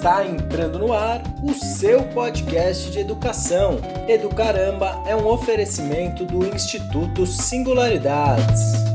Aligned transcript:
Está 0.00 0.26
entrando 0.26 0.78
no 0.78 0.94
ar 0.94 1.20
o 1.42 1.52
seu 1.52 2.02
podcast 2.04 2.90
de 2.90 3.00
educação. 3.00 3.78
Educaramba 4.08 4.98
é 5.04 5.14
um 5.14 5.26
oferecimento 5.26 6.24
do 6.24 6.46
Instituto 6.46 7.26
Singularidades. 7.26 8.89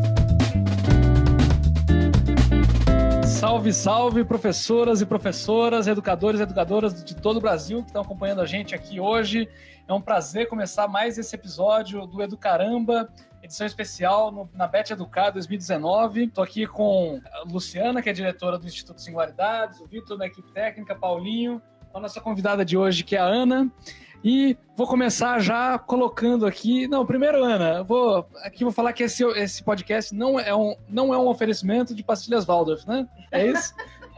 Salve, 3.66 3.74
salve, 3.74 4.26
professoras 4.26 5.02
e 5.02 5.06
professoras, 5.08 5.88
educadores 5.88 6.40
e 6.40 6.44
educadoras 6.44 7.04
de 7.04 7.16
todo 7.16 7.38
o 7.38 7.42
Brasil 7.42 7.82
que 7.82 7.88
estão 7.88 8.02
acompanhando 8.02 8.42
a 8.42 8.46
gente 8.46 8.76
aqui 8.76 9.00
hoje. 9.00 9.50
É 9.88 9.94
um 9.94 10.02
prazer 10.02 10.48
começar 10.48 10.88
mais 10.88 11.18
esse 11.18 11.36
episódio 11.36 12.06
do 12.06 12.22
Educaramba, 12.22 13.10
edição 13.42 13.66
especial 13.66 14.32
no, 14.32 14.48
na 14.54 14.68
Bet 14.68 14.92
Educar 14.92 15.32
2019. 15.32 16.26
Estou 16.26 16.44
aqui 16.44 16.68
com 16.68 17.20
a 17.32 17.52
Luciana, 17.52 18.04
que 18.04 18.10
é 18.10 18.14
diretora 18.14 18.60
do 18.60 18.68
Instituto 18.68 19.02
Singularidades, 19.02 19.80
o 19.80 19.88
Vitor 19.88 20.16
da 20.18 20.28
equipe 20.28 20.52
técnica, 20.52 20.94
Paulinho, 20.94 21.60
a 21.92 22.00
nossa 22.00 22.22
convidada 22.22 22.64
de 22.64 22.78
hoje, 22.78 23.04
que 23.04 23.16
é 23.16 23.20
a 23.20 23.26
Ana. 23.26 23.72
E 24.28 24.58
vou 24.76 24.88
começar 24.88 25.38
já 25.38 25.78
colocando 25.78 26.48
aqui. 26.48 26.88
Não, 26.88 27.06
primeiro, 27.06 27.44
Ana, 27.44 27.84
vou 27.84 28.28
aqui 28.44 28.64
vou 28.64 28.74
falar 28.74 28.92
que 28.92 29.04
esse, 29.04 29.24
esse 29.24 29.64
podcast 29.64 30.16
não 30.16 30.40
é, 30.40 30.54
um, 30.56 30.76
não 30.90 31.14
é 31.14 31.18
um 31.18 31.28
oferecimento 31.28 31.94
de 31.94 32.02
pastilhas 32.02 32.44
Waldorf, 32.44 32.88
né? 32.88 33.08
É 33.32 33.46
isso? 33.46 33.76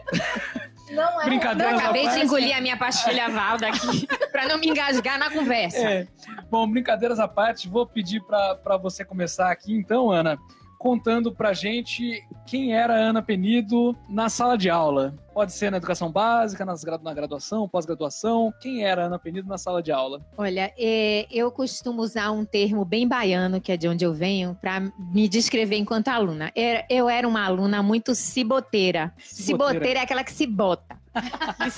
Não 0.90 1.22
é. 1.22 1.26
Brincadeiras 1.26 1.74
Não, 1.74 1.80
à 1.80 1.84
acabei 1.84 2.08
de 2.08 2.20
engolir 2.22 2.56
a 2.56 2.62
minha 2.62 2.78
pastilha 2.78 3.28
Valda 3.28 3.68
aqui 3.68 4.08
pra 4.32 4.48
não 4.48 4.58
me 4.58 4.70
engasgar 4.70 5.20
na 5.20 5.30
conversa. 5.30 5.78
É. 5.78 6.08
Bom, 6.50 6.66
brincadeiras 6.66 7.20
à 7.20 7.28
parte, 7.28 7.68
vou 7.68 7.86
pedir 7.86 8.22
para 8.24 8.78
você 8.78 9.04
começar 9.04 9.52
aqui, 9.52 9.74
então, 9.74 10.10
Ana, 10.10 10.38
contando 10.78 11.34
pra 11.34 11.54
gente 11.54 12.24
quem 12.46 12.74
era 12.74 12.94
a 12.94 12.98
Ana 12.98 13.22
Penido 13.22 13.96
na 14.08 14.30
sala 14.30 14.58
de 14.58 14.70
aula. 14.70 15.14
Pode 15.34 15.54
ser 15.54 15.70
na 15.70 15.78
educação 15.78 16.12
básica, 16.12 16.66
nas 16.66 16.84
na 17.04 17.14
graduação, 17.14 17.68
pós-graduação. 17.68 18.52
Quem 18.60 18.84
era 18.84 19.04
a 19.04 19.06
Ana 19.08 19.20
Penido 19.20 19.48
na 19.48 19.58
sala 19.58 19.84
de 19.84 19.92
aula? 19.92 20.22
Olha, 20.38 20.74
é, 20.78 21.28
eu 21.32 21.52
costumo 21.52 22.02
usar 22.02 22.32
um 22.32 22.44
termo 22.46 22.84
bem 22.86 23.08
baiano, 23.08 23.62
que 23.62 23.72
é 23.72 23.78
de 23.78 23.88
onde 23.88 24.04
eu 24.06 24.14
venho, 24.14 24.58
pra 24.60 24.80
me 24.80 25.28
descrever 25.28 25.78
enquanto 25.78 26.08
aluna. 26.08 26.52
Era- 26.56 26.86
Eu 26.90 27.10
era 27.10 27.28
uma 27.28 27.44
aluna 27.46 27.84
muito 27.84 28.16
ciboteira. 28.16 29.14
Ciboteira 29.20 30.00
é 30.00 30.04
aquela 30.04 30.24
que 30.24 30.32
se 30.32 30.48
bota. 30.48 30.98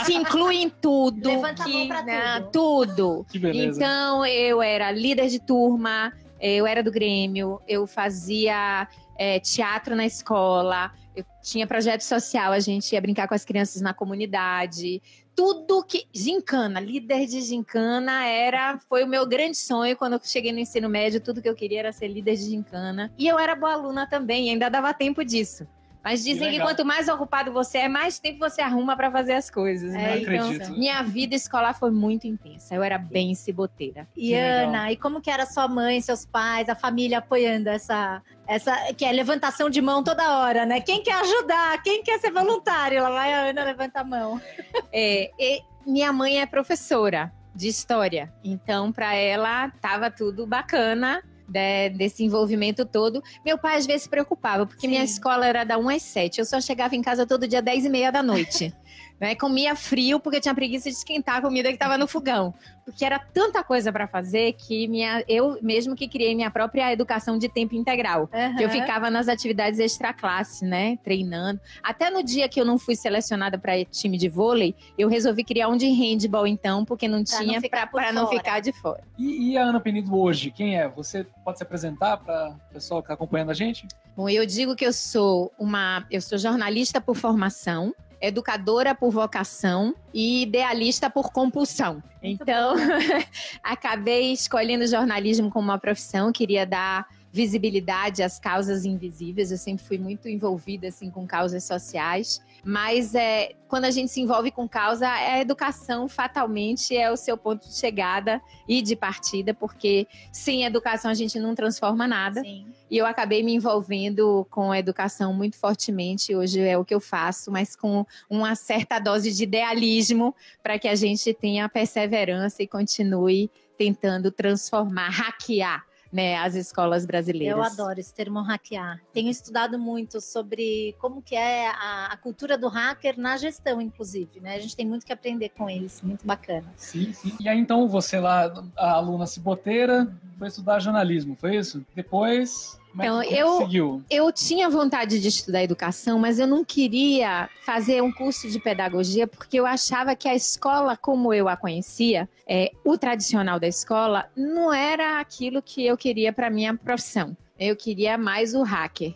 Se 0.06 0.14
inclui 0.14 0.58
em 0.58 0.70
tudo. 0.70 1.28
Levanta 1.30 1.64
a 1.64 1.66
que, 1.66 1.72
mão 1.74 1.88
pra 1.88 2.04
né, 2.04 2.40
tudo. 2.52 2.96
tudo. 2.96 3.26
Que 3.30 3.40
beleza. 3.40 3.78
Então, 3.80 4.26
eu 4.26 4.62
era 4.62 4.92
líder 4.92 5.28
de 5.30 5.40
turma, 5.40 6.12
eu 6.40 6.66
era 6.66 6.82
do 6.82 6.92
Grêmio, 6.92 7.62
eu 7.68 7.86
fazia 7.86 8.88
é, 9.18 9.40
teatro 9.40 9.96
na 9.96 10.06
escola, 10.06 10.92
eu 11.16 11.26
tinha 11.44 11.68
projeto 11.68 12.02
social, 12.02 12.54
a 12.54 12.60
gente 12.60 12.94
ia 12.94 13.02
brincar 13.02 13.28
com 13.28 13.34
as 13.34 13.44
crianças 13.44 13.82
na 13.82 13.94
comunidade. 13.94 15.02
Tudo 15.36 15.84
que. 15.84 16.06
Gincana, 16.14 16.80
líder 16.80 17.26
de 17.26 17.42
gincana 17.42 18.26
era. 18.26 18.78
Foi 18.90 19.04
o 19.04 19.08
meu 19.08 19.26
grande 19.28 19.58
sonho 19.58 19.96
quando 19.98 20.14
eu 20.14 20.20
cheguei 20.24 20.52
no 20.52 20.60
ensino 20.60 20.90
médio. 20.90 21.22
Tudo 21.22 21.42
que 21.42 21.50
eu 21.50 21.56
queria 21.56 21.80
era 21.80 21.92
ser 21.92 22.08
líder 22.08 22.36
de 22.36 22.44
gincana. 22.44 23.12
E 23.18 23.28
eu 23.28 23.40
era 23.40 23.56
boa 23.56 23.74
aluna 23.74 24.08
também, 24.08 24.50
ainda 24.50 24.70
dava 24.70 24.94
tempo 24.94 25.24
disso. 25.24 25.68
Mas 26.04 26.24
dizem 26.24 26.48
que, 26.48 26.52
legal. 26.54 26.68
quanto 26.68 26.86
mais 26.86 27.08
ocupado 27.08 27.52
você 27.52 27.80
é, 27.80 27.90
mais 27.90 28.20
tempo 28.20 28.40
você 28.40 28.62
arruma 28.62 28.96
para 28.96 29.12
fazer 29.12 29.34
as 29.34 29.50
coisas. 29.50 29.94
Né? 29.94 30.14
acredito. 30.16 30.64
Então, 30.64 30.78
minha 30.78 31.02
vida 31.04 31.36
escolar 31.36 31.74
foi 31.74 31.92
muito 31.92 32.26
intensa. 32.26 32.74
Eu 32.74 32.84
era 32.84 32.98
bem 32.98 33.36
ciboteira. 33.36 34.08
E 34.16 34.30
Que. 34.30 34.36
Ana, 34.36 34.92
e 34.92 34.98
como 34.98 35.22
que 35.22 35.30
era 35.30 35.46
sua 35.46 35.68
mãe, 35.68 36.02
seus 36.02 36.26
pais, 36.26 36.70
a 36.70 36.76
família 36.76 37.20
apoiando 37.20 37.70
essa, 37.70 38.22
essa 38.48 38.94
que 38.94 39.06
é 39.06 39.12
levantação 39.12 39.70
de 39.70 39.82
mão 39.82 40.04
toda 40.04 40.40
hora, 40.40 40.66
né? 40.66 40.82
Quem 40.82 41.04
quer 41.04 41.22
ajudar? 41.22 41.82
Quem 41.84 42.02
quer 42.02 42.20
ser 42.20 42.32
voluntário? 42.32 43.02
Lá 43.04 43.10
vai 43.10 43.34
a 43.34 43.50
Ana 43.50 43.64
levanta 43.64 44.00
a 44.02 44.04
mão. 44.04 44.40
É, 44.92 45.30
e 45.38 45.62
minha 45.86 46.12
mãe 46.12 46.42
é 46.42 46.46
professora 46.46 47.32
de 47.54 47.68
história, 47.68 48.34
então 48.44 48.92
para 48.92 49.14
ela 49.14 49.70
tava 49.82 50.10
tudo 50.10 50.48
bacana. 50.48 51.24
Né, 51.54 51.90
desse 51.90 52.24
envolvimento 52.24 52.86
todo. 52.86 53.22
Meu 53.46 53.58
pai 53.58 53.78
às 53.78 53.86
vezes 53.86 54.04
se 54.04 54.10
preocupava, 54.10 54.66
porque 54.66 54.88
minha 54.88 55.06
Sim. 55.06 55.14
escola 55.14 55.46
era 55.46 55.64
da 55.64 55.78
1 55.78 55.90
às 55.90 56.02
7. 56.04 56.40
Eu 56.40 56.46
só 56.46 56.60
chegava 56.62 56.96
em 56.96 57.02
casa 57.02 57.26
todo 57.26 57.48
dia 57.48 57.62
10 57.62 57.86
e 57.86 57.90
meia 57.90 58.12
da 58.12 58.24
noite. 58.24 58.74
Né, 59.20 59.36
comia 59.36 59.76
frio, 59.76 60.20
porque 60.20 60.38
eu 60.38 60.42
tinha 60.42 60.56
preguiça 60.56 60.90
de 60.90 60.96
esquentar 60.96 61.38
a 61.38 61.42
comida 61.42 61.68
que 61.70 61.76
estava 61.76 61.98
no 61.98 62.08
fogão. 62.08 62.54
Porque 62.86 63.06
era 63.06 63.20
tanta 63.20 63.64
coisa 63.64 63.92
para 63.92 64.08
fazer 64.08 64.54
que 64.54 64.88
minha, 64.88 65.24
eu 65.28 65.60
mesmo 65.62 65.96
que 65.96 66.08
criei 66.08 66.34
minha 66.34 66.50
própria 66.50 66.92
educação 66.92 67.38
de 67.38 67.48
tempo 67.48 67.76
integral. 67.76 68.28
Que 68.58 68.64
eu 68.64 68.70
ficava 68.70 69.12
nas 69.12 69.28
atividades 69.28 69.80
extra 69.80 70.12
classe, 70.12 70.66
né? 70.66 70.98
Treinando. 71.04 71.60
Até 71.84 72.10
no 72.10 72.24
dia 72.24 72.50
que 72.50 72.60
eu 72.60 72.66
não 72.66 72.80
fui 72.80 72.96
selecionada 72.96 73.60
para 73.60 73.84
time 73.86 74.18
de 74.18 74.28
vôlei, 74.28 74.74
eu 74.98 75.08
resolvi 75.08 75.44
criar 75.44 75.68
um 75.68 75.78
de 75.78 75.88
handball, 75.88 76.48
então, 76.48 76.84
porque 76.84 77.08
não 77.08 77.24
Pra 77.24 77.40
não 77.40 77.46
tinha 77.46 77.62
para 77.70 78.12
não 78.12 78.26
fora. 78.26 78.38
ficar 78.38 78.60
de 78.60 78.72
fora. 78.72 79.04
E, 79.18 79.52
e 79.52 79.58
a 79.58 79.64
Ana 79.64 79.80
Penido 79.80 80.18
hoje, 80.18 80.50
quem 80.50 80.80
é? 80.80 80.88
Você 80.88 81.26
pode 81.44 81.58
se 81.58 81.64
apresentar 81.64 82.18
para 82.18 82.56
o 82.70 82.74
pessoal 82.74 83.02
que 83.02 83.06
está 83.06 83.14
acompanhando 83.14 83.52
a 83.52 83.54
gente? 83.54 83.88
Bom, 84.16 84.28
eu 84.28 84.46
digo 84.46 84.76
que 84.76 84.86
eu 84.86 84.94
sou 84.94 85.52
uma. 85.60 86.06
Eu 86.10 86.22
sou 86.22 86.38
jornalista 86.38 87.00
por 87.00 87.16
formação. 87.16 87.94
Educadora 88.22 88.94
por 88.94 89.12
vocação 89.12 89.96
e 90.14 90.44
idealista 90.44 91.10
por 91.10 91.32
compulsão. 91.32 92.04
Então, 92.22 92.76
acabei 93.64 94.34
escolhendo 94.34 94.86
jornalismo 94.86 95.50
como 95.50 95.70
uma 95.70 95.80
profissão, 95.80 96.32
queria 96.32 96.66
dar 96.66 97.08
visibilidade 97.32 98.24
às 98.24 98.40
causas 98.40 98.86
invisíveis. 98.86 99.52
Eu 99.52 99.58
sempre 99.58 99.86
fui 99.86 99.98
muito 99.98 100.28
envolvida 100.28 100.88
assim 100.88 101.10
com 101.10 101.26
causas 101.28 101.64
sociais, 101.64 102.42
mas 102.64 103.16
é, 103.16 103.54
quando 103.68 103.86
a 103.86 103.92
gente 103.92 104.12
se 104.12 104.22
envolve 104.22 104.52
com 104.52 104.68
causa, 104.68 105.08
a 105.08 105.40
educação 105.40 106.08
fatalmente 106.08 106.96
é 106.96 107.12
o 107.12 107.18
seu 107.18 107.38
ponto 107.38 107.68
de 107.68 107.76
chegada 107.76 108.42
e 108.68 108.82
de 108.82 108.96
partida, 108.96 109.54
porque 109.54 110.08
sem 110.32 110.66
educação 110.66 111.10
a 111.10 111.14
gente 111.14 111.40
não 111.40 111.56
transforma 111.56 112.08
nada. 112.08 112.42
Sim. 112.42 112.68
E 112.90 112.98
eu 112.98 113.06
acabei 113.06 113.44
me 113.44 113.54
envolvendo 113.54 114.48
com 114.50 114.72
a 114.72 114.80
educação 114.80 115.34
muito 115.34 115.58
fortemente. 115.58 116.36
Hoje 116.36 116.60
é 116.60 116.78
o 116.78 116.84
que 116.84 116.94
eu 116.94 117.00
faço, 117.00 117.52
mas 117.52 117.76
com 117.76 118.06
uma 118.30 118.56
certa 118.56 119.00
dose 119.00 119.32
de 119.32 119.44
idealismo 119.44 120.36
para 120.64 120.80
que 120.80 120.88
a 120.88 120.96
gente 120.96 121.34
tenha 121.34 121.70
perseverança 121.70 122.64
e 122.64 122.68
continue 122.68 123.52
tentando 123.78 124.32
transformar, 124.32 125.10
hackear 125.10 125.89
né, 126.12 126.38
as 126.38 126.56
escolas 126.56 127.06
brasileiras. 127.06 127.58
Eu 127.58 127.64
adoro 127.64 128.00
esse 128.00 128.14
termo 128.14 128.42
hackear. 128.42 129.02
Tenho 129.14 129.30
estudado 129.30 129.78
muito 129.78 130.20
sobre 130.20 130.96
como 131.00 131.22
que 131.22 131.36
é 131.36 131.68
a, 131.70 132.08
a 132.12 132.18
cultura 132.18 132.58
do 132.58 132.68
hacker 132.68 133.20
na 133.20 133.38
gestão, 133.38 133.82
inclusive, 133.82 134.40
né? 134.40 134.56
A 134.56 134.60
gente 134.60 134.76
tem 134.76 134.86
muito 134.86 135.06
que 135.06 135.14
aprender 135.14 135.50
com 135.50 135.70
eles, 135.70 136.02
muito 136.02 136.26
bacana. 136.26 136.72
Sim, 136.76 137.14
sim. 137.14 137.36
E 137.40 137.48
aí, 137.48 137.60
então, 137.60 137.88
você 137.88 138.20
lá, 138.20 138.52
a 138.76 138.94
aluna 138.94 139.28
ciboteira, 139.28 140.08
foi 140.38 140.48
estudar 140.48 140.80
jornalismo, 140.80 141.36
foi 141.36 141.58
isso? 141.58 141.86
Depois, 141.96 142.79
Então, 142.94 143.24
eu-? 143.24 144.02
Eu 144.10 144.32
tinha 144.32 144.70
vontade 144.70 145.20
de 145.20 145.28
estudar 145.28 145.64
educação, 145.64 146.20
mas 146.20 146.40
eu 146.40 146.48
não 146.48 146.64
queria 146.64 147.50
fazer 147.62 148.02
um 148.02 148.12
curso 148.12 148.50
de 148.50 148.60
pedagogia 148.60 149.28
porque 149.28 149.60
eu 149.60 149.66
achava 149.66 150.16
que 150.16 150.28
a 150.28 150.36
escola, 150.36 150.98
como 150.98 151.34
eu 151.34 151.48
a 151.48 151.56
conhecia, 151.56 152.28
é, 152.48 152.72
o 152.84 152.98
tradicional 152.98 153.60
da 153.60 153.68
escola, 153.68 154.30
não 154.36 154.74
era 154.74 155.20
aquilo 155.20 155.62
que 155.62 155.86
eu 155.86 155.96
queria 155.96 156.34
para 156.34 156.50
minha 156.50 156.76
profissão. 156.76 157.36
Eu 157.60 157.76
queria 157.76 158.18
mais 158.18 158.56
o 158.56 158.64
hacker. 158.64 159.14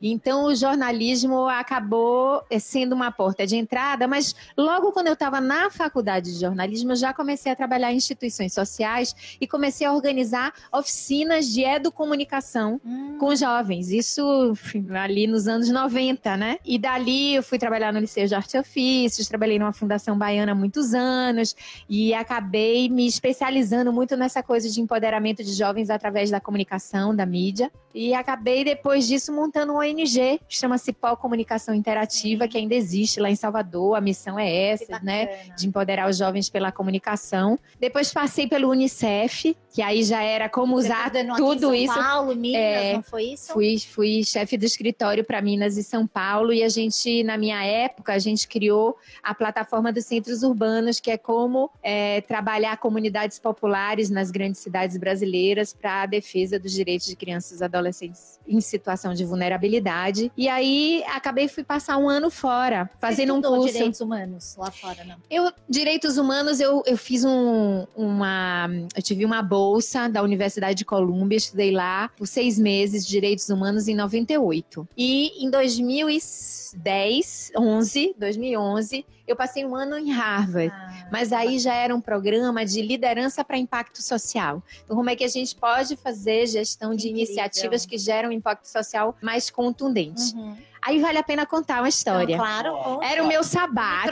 Então, 0.00 0.44
o 0.44 0.54
jornalismo 0.54 1.48
acabou 1.48 2.42
eh, 2.50 2.58
sendo 2.58 2.94
uma 2.94 3.10
porta 3.10 3.46
de 3.46 3.56
entrada, 3.56 4.06
mas 4.06 4.34
logo 4.56 4.92
quando 4.92 5.08
eu 5.08 5.14
estava 5.14 5.40
na 5.40 5.70
faculdade 5.70 6.32
de 6.32 6.40
jornalismo, 6.40 6.92
eu 6.92 6.96
já 6.96 7.12
comecei 7.12 7.50
a 7.50 7.56
trabalhar 7.56 7.92
em 7.92 7.96
instituições 7.96 8.52
sociais 8.52 9.36
e 9.40 9.46
comecei 9.46 9.86
a 9.86 9.92
organizar 9.92 10.52
oficinas 10.72 11.46
de 11.46 11.62
educomunicação 11.62 12.80
Hum, 12.84 13.16
com 13.18 13.34
jovens, 13.34 13.90
isso 13.90 14.52
ali 14.94 15.26
nos 15.26 15.48
anos 15.48 15.68
90, 15.68 16.36
né? 16.36 16.58
E 16.64 16.78
dali 16.78 17.34
eu 17.34 17.42
fui 17.42 17.58
trabalhar 17.58 17.92
no 17.92 17.98
Liceu 17.98 18.26
de 18.26 18.34
Arte 18.34 18.56
e 18.56 18.60
Ofícios, 18.60 19.28
trabalhei 19.28 19.58
numa 19.58 19.72
fundação 19.72 20.16
baiana 20.16 20.52
há 20.52 20.54
muitos 20.54 20.94
anos 20.94 21.54
e 21.88 22.12
acabei 22.14 22.88
me 22.88 23.06
especializando 23.06 23.92
muito 23.92 24.16
nessa 24.16 24.42
coisa 24.42 24.68
de 24.68 24.80
empoderamento 24.80 25.42
de 25.42 25.52
jovens 25.52 25.90
através 25.90 26.30
da 26.30 26.40
comunicação, 26.40 27.14
da 27.14 27.24
mídia. 27.24 27.70
E 27.94 28.12
acabei 28.12 28.64
depois 28.64 29.06
disso 29.06 29.32
montando 29.32 29.53
um 29.70 29.78
ONG, 29.78 30.40
que 30.48 30.56
chama-se 30.56 30.92
Pó 30.92 31.14
Comunicação 31.14 31.74
Interativa, 31.74 32.48
que 32.48 32.58
ainda 32.58 32.74
existe 32.74 33.20
lá 33.20 33.30
em 33.30 33.36
Salvador. 33.36 33.96
A 33.96 34.00
missão 34.00 34.38
é 34.38 34.70
essa, 34.70 34.98
né? 35.02 35.26
de 35.56 35.68
empoderar 35.68 36.08
os 36.08 36.18
jovens 36.18 36.48
pela 36.48 36.72
comunicação. 36.72 37.58
Depois 37.78 38.12
passei 38.12 38.48
pelo 38.48 38.70
Unicef, 38.70 39.56
que 39.74 39.82
aí 39.82 40.04
já 40.04 40.22
era 40.22 40.48
como 40.48 40.76
Você 40.76 40.86
usar 40.86 41.10
coordenou 41.10 41.34
aqui 41.34 41.42
em 41.42 41.46
tudo 41.46 41.60
São 41.62 41.74
isso. 41.74 41.94
Paulo, 41.94 42.36
Minas, 42.36 42.62
É, 42.62 42.94
não 42.94 43.02
foi 43.02 43.24
isso? 43.24 43.52
Fui, 43.52 43.76
fui 43.80 44.22
chefe 44.22 44.56
do 44.56 44.64
escritório 44.64 45.24
para 45.24 45.42
Minas 45.42 45.76
e 45.76 45.82
São 45.82 46.06
Paulo 46.06 46.52
e 46.52 46.62
a 46.62 46.68
gente, 46.68 47.24
na 47.24 47.36
minha 47.36 47.60
época, 47.64 48.12
a 48.12 48.18
gente 48.20 48.46
criou 48.46 48.96
a 49.20 49.34
plataforma 49.34 49.92
dos 49.92 50.04
centros 50.04 50.44
urbanos, 50.44 51.00
que 51.00 51.10
é 51.10 51.18
como 51.18 51.72
é, 51.82 52.20
trabalhar 52.20 52.76
comunidades 52.76 53.40
populares 53.40 54.10
nas 54.10 54.30
grandes 54.30 54.60
cidades 54.60 54.96
brasileiras 54.96 55.72
para 55.72 56.02
a 56.02 56.06
defesa 56.06 56.56
dos 56.56 56.70
direitos 56.70 57.08
de 57.08 57.16
crianças 57.16 57.60
e 57.60 57.64
adolescentes 57.64 58.38
em 58.46 58.60
situação 58.60 59.12
de 59.12 59.24
vulnerabilidade. 59.24 60.30
E 60.36 60.48
aí 60.48 61.02
acabei 61.08 61.48
fui 61.48 61.64
passar 61.64 61.96
um 61.96 62.08
ano 62.08 62.30
fora, 62.30 62.88
fazendo 63.00 63.34
um 63.34 63.42
curso. 63.42 63.72
direitos 63.72 64.00
humanos 64.00 64.54
lá 64.56 64.70
fora, 64.70 65.02
não? 65.02 65.16
Eu, 65.28 65.52
direitos 65.68 66.16
humanos, 66.16 66.60
eu, 66.60 66.80
eu 66.86 66.96
fiz 66.96 67.24
um, 67.24 67.84
uma. 67.96 68.68
Eu 68.94 69.02
tive 69.02 69.24
uma 69.24 69.42
bolsa 69.42 69.63
da 70.10 70.22
Universidade 70.22 70.76
de 70.76 70.84
Colômbia, 70.84 71.36
estudei 71.36 71.70
lá 71.70 72.10
por 72.16 72.26
seis 72.26 72.58
meses, 72.58 73.06
direitos 73.06 73.48
humanos, 73.48 73.88
em 73.88 73.94
98. 73.94 74.88
E 74.96 75.44
em 75.44 75.50
2010, 75.50 77.52
11, 77.56 78.14
2011, 78.18 79.06
eu 79.26 79.34
passei 79.34 79.64
um 79.64 79.74
ano 79.74 79.96
em 79.96 80.12
Harvard. 80.12 80.72
Ah, 80.74 81.08
Mas 81.10 81.32
aí 81.32 81.58
já 81.58 81.74
era 81.74 81.94
um 81.94 82.00
programa 82.00 82.64
de 82.64 82.82
liderança 82.82 83.44
para 83.44 83.56
impacto 83.56 84.02
social. 84.02 84.62
Então, 84.84 84.96
como 84.96 85.08
é 85.08 85.16
que 85.16 85.24
a 85.24 85.28
gente 85.28 85.56
pode 85.56 85.96
fazer 85.96 86.46
gestão 86.46 86.94
de 86.94 87.08
Incrível. 87.08 87.24
iniciativas 87.24 87.86
que 87.86 87.96
geram 87.96 88.30
impacto 88.30 88.66
social 88.66 89.16
mais 89.22 89.50
contundente? 89.50 90.34
Uhum. 90.34 90.56
Aí 90.86 90.98
vale 91.00 91.16
a 91.18 91.22
pena 91.22 91.46
contar 91.46 91.80
uma 91.80 91.88
história. 91.88 92.34
Então, 92.34 92.44
claro. 92.44 92.76
conta. 92.76 93.06
Era 93.06 93.22
o 93.24 93.26
meu 93.26 93.42
sabático. 93.42 94.10